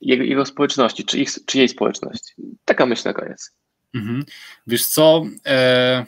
jego, 0.01 0.23
jego 0.23 0.45
społeczności, 0.45 1.05
czy, 1.05 1.19
ich, 1.19 1.29
czy 1.45 1.57
jej 1.57 1.69
społeczności. 1.69 2.33
Taka 2.65 2.85
myśl 2.85 3.01
na 3.05 3.13
koniec. 3.13 3.55
Mhm. 3.93 4.25
Wiesz 4.67 4.85
co, 4.85 5.25
e, 5.45 6.05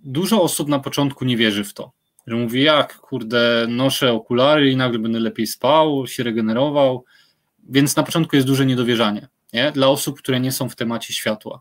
dużo 0.00 0.42
osób 0.42 0.68
na 0.68 0.78
początku 0.78 1.24
nie 1.24 1.36
wierzy 1.36 1.64
w 1.64 1.74
to 1.74 1.92
że 2.26 2.36
mówi, 2.36 2.62
jak 2.62 2.96
kurde, 2.96 3.66
noszę 3.68 4.12
okulary 4.12 4.70
i 4.70 4.76
nagle 4.76 4.98
będę 4.98 5.20
lepiej 5.20 5.46
spał, 5.46 6.06
się 6.06 6.22
regenerował, 6.22 7.04
więc 7.68 7.96
na 7.96 8.02
początku 8.02 8.36
jest 8.36 8.48
duże 8.48 8.66
niedowierzanie, 8.66 9.28
nie? 9.52 9.72
Dla 9.72 9.88
osób, 9.88 10.18
które 10.18 10.40
nie 10.40 10.52
są 10.52 10.68
w 10.68 10.76
temacie 10.76 11.14
światła. 11.14 11.60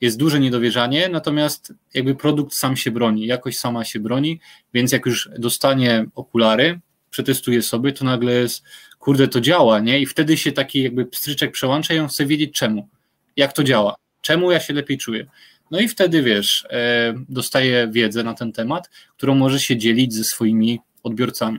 Jest 0.00 0.18
duże 0.18 0.40
niedowierzanie, 0.40 1.08
natomiast 1.08 1.74
jakby 1.94 2.14
produkt 2.14 2.54
sam 2.54 2.76
się 2.76 2.90
broni, 2.90 3.26
jakość 3.26 3.58
sama 3.58 3.84
się 3.84 4.00
broni, 4.00 4.40
więc 4.74 4.92
jak 4.92 5.06
już 5.06 5.28
dostanie 5.38 6.06
okulary, 6.14 6.80
przetestuje 7.10 7.62
sobie, 7.62 7.92
to 7.92 8.04
nagle 8.04 8.32
jest, 8.32 8.64
kurde, 8.98 9.28
to 9.28 9.40
działa, 9.40 9.80
nie? 9.80 10.00
I 10.00 10.06
wtedy 10.06 10.36
się 10.36 10.52
taki 10.52 10.82
jakby 10.82 11.06
pstryczek 11.06 11.52
przełącza 11.52 11.94
i 11.94 11.98
on 11.98 12.08
chce 12.08 12.26
wiedzieć 12.26 12.54
czemu, 12.54 12.88
jak 13.36 13.52
to 13.52 13.64
działa, 13.64 13.94
czemu 14.22 14.50
ja 14.50 14.60
się 14.60 14.74
lepiej 14.74 14.98
czuję. 14.98 15.26
No 15.70 15.80
i 15.80 15.88
wtedy 15.88 16.22
wiesz, 16.22 16.66
e, 16.70 17.14
dostaje 17.28 17.88
wiedzę 17.88 18.22
na 18.22 18.34
ten 18.34 18.52
temat, 18.52 18.90
którą 19.16 19.34
może 19.34 19.60
się 19.60 19.76
dzielić 19.76 20.14
ze 20.14 20.24
swoimi 20.24 20.80
odbiorcami. 21.02 21.58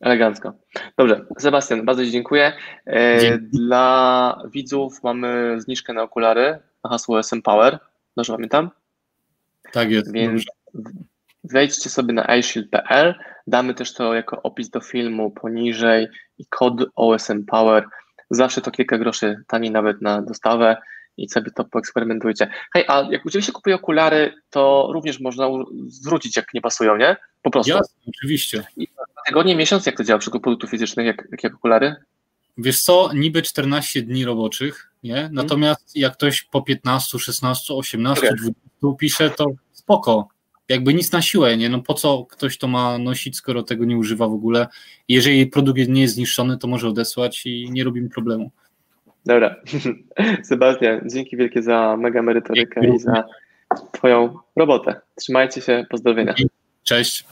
Elegancko. 0.00 0.52
Dobrze, 0.96 1.24
Sebastian, 1.38 1.84
bardzo 1.84 2.04
Ci 2.04 2.10
dziękuję. 2.10 2.52
E, 2.86 3.20
Dzięki. 3.20 3.46
Dla 3.52 4.42
widzów 4.52 5.02
mamy 5.02 5.60
zniżkę 5.60 5.92
na 5.92 6.02
okulary 6.02 6.58
na 6.84 6.90
hasło 6.90 7.18
SM 7.18 7.42
Power. 7.42 7.78
Dobrze 8.16 8.32
pamiętam? 8.32 8.70
Tak 9.72 9.90
jest. 9.90 10.12
Więc 10.12 10.44
wejdźcie 11.44 11.90
sobie 11.90 12.12
na 12.12 12.36
iShield.pl. 12.36 13.14
Damy 13.46 13.74
też 13.74 13.94
to 13.94 14.14
jako 14.14 14.42
opis 14.42 14.70
do 14.70 14.80
filmu 14.80 15.30
poniżej 15.30 16.08
i 16.38 16.46
kod 16.46 16.74
OSM 16.96 17.44
Power. 17.44 17.84
Zawsze 18.30 18.60
to 18.60 18.70
kilka 18.70 18.98
groszy 18.98 19.36
taniej 19.46 19.70
nawet 19.70 20.02
na 20.02 20.22
dostawę 20.22 20.76
i 21.16 21.28
sobie 21.28 21.50
to 21.50 21.64
poeksperymentujcie. 21.64 22.48
Hej, 22.74 22.84
a 22.88 23.08
jak 23.10 23.26
u 23.26 23.30
Ciebie 23.30 23.42
się 23.42 23.52
kupuje 23.52 23.76
okulary, 23.76 24.34
to 24.50 24.90
również 24.92 25.20
można 25.20 25.48
zwrócić, 25.88 26.36
jak 26.36 26.54
nie 26.54 26.60
pasują, 26.60 26.96
nie? 26.96 27.16
Po 27.42 27.50
prostu. 27.50 27.72
Jasne, 27.72 27.96
oczywiście. 28.08 28.64
I 28.76 28.88
tygodnie, 29.26 29.56
miesiąc, 29.56 29.86
jak 29.86 29.96
to 29.96 30.04
działa 30.04 30.18
przy 30.18 30.30
produktów 30.30 30.70
fizycznych, 30.70 31.06
jak, 31.06 31.28
jak, 31.30 31.44
jak 31.44 31.54
okulary? 31.54 31.96
Wiesz 32.58 32.82
co, 32.82 33.10
niby 33.14 33.42
14 33.42 34.02
dni 34.02 34.24
roboczych, 34.24 34.92
nie? 35.02 35.16
Mhm. 35.16 35.34
Natomiast 35.34 35.80
hmm. 35.80 36.02
jak 36.02 36.12
ktoś 36.12 36.42
po 36.42 36.62
15, 36.62 37.18
16, 37.18 37.74
18, 37.74 38.26
okay. 38.26 38.36
20 38.36 38.60
pisze, 38.98 39.30
to 39.30 39.46
spoko. 39.72 40.28
Jakby 40.68 40.94
nic 40.94 41.12
na 41.12 41.22
siłę, 41.22 41.56
nie? 41.56 41.68
No 41.68 41.82
po 41.82 41.94
co 41.94 42.26
ktoś 42.30 42.58
to 42.58 42.68
ma 42.68 42.98
nosić, 42.98 43.36
skoro 43.36 43.62
tego 43.62 43.84
nie 43.84 43.96
używa 43.96 44.28
w 44.28 44.32
ogóle? 44.32 44.66
Jeżeli 45.08 45.46
produkt 45.46 45.88
nie 45.88 46.02
jest 46.02 46.14
zniszczony, 46.14 46.58
to 46.58 46.68
może 46.68 46.88
odesłać 46.88 47.46
i 47.46 47.70
nie 47.70 47.84
robimy 47.84 48.08
problemu. 48.08 48.50
Dobra. 49.26 49.56
Sebastian, 50.48 51.00
dzięki 51.04 51.36
wielkie 51.36 51.62
za 51.62 51.96
mega 51.96 52.22
merytorykę 52.22 52.88
i 52.94 52.98
za 52.98 53.24
Twoją 53.92 54.38
robotę. 54.56 55.00
Trzymajcie 55.14 55.60
się, 55.60 55.84
pozdrowienia. 55.90 56.34
Cześć. 56.82 57.24